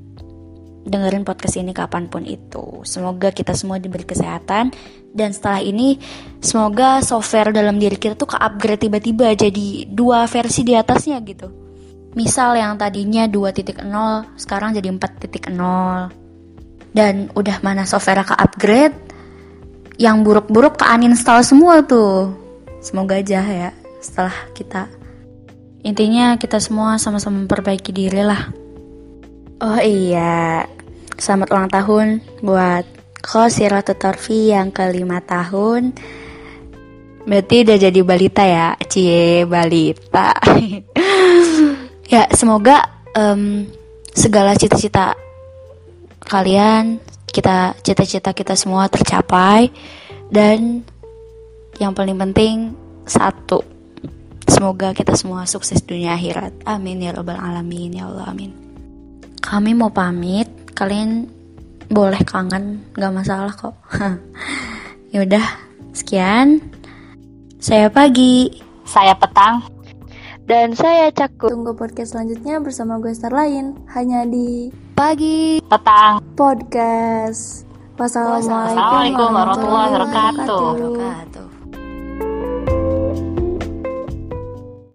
[0.82, 2.82] dengerin podcast ini kapan pun itu.
[2.82, 4.74] Semoga kita semua diberi kesehatan
[5.14, 6.00] dan setelah ini
[6.42, 11.67] semoga software dalam diri kita tuh ke-upgrade tiba-tiba jadi dua versi di atasnya gitu.
[12.18, 13.78] Misal yang tadinya 2.0
[14.34, 15.54] sekarang jadi 4.0.
[16.90, 18.98] Dan udah mana software ke upgrade,
[19.98, 22.34] yang buruk-buruk ke uninstall semua tuh.
[22.82, 23.70] Semoga aja ya
[24.02, 24.86] setelah kita.
[25.82, 28.50] Intinya kita semua sama-sama memperbaiki diri lah.
[29.58, 30.66] Oh iya,
[31.18, 32.06] selamat ulang tahun
[32.46, 32.86] buat
[33.18, 35.94] Ko Siratul Torfi yang kelima tahun.
[37.26, 40.38] Berarti udah jadi balita ya, cie balita.
[42.08, 43.68] ya semoga em,
[44.16, 45.14] segala cita-cita
[46.24, 46.98] kalian,
[47.28, 49.70] kita cita-cita kita semua tercapai
[50.32, 50.82] dan
[51.78, 52.74] yang paling penting
[53.06, 53.62] satu,
[54.48, 56.66] semoga kita semua sukses dunia akhirat.
[56.66, 58.50] Amin ya robbal alamin ya Allah amin.
[59.38, 61.30] Kami mau pamit, kalian
[61.88, 63.72] boleh kangen, gak masalah kok.
[65.14, 65.46] Yaudah,
[65.96, 66.60] sekian.
[67.56, 68.60] Saya pagi.
[68.84, 69.77] Saya petang.
[70.48, 71.52] Dan saya Cakut.
[71.52, 75.60] Tunggu podcast selanjutnya bersama gue star lain hanya di Pagi.
[75.68, 76.24] Petang.
[76.40, 77.68] podcast.
[78.00, 79.92] Wassalamualaikum warahmatullahi.
[79.92, 81.57] Wabarakatuh.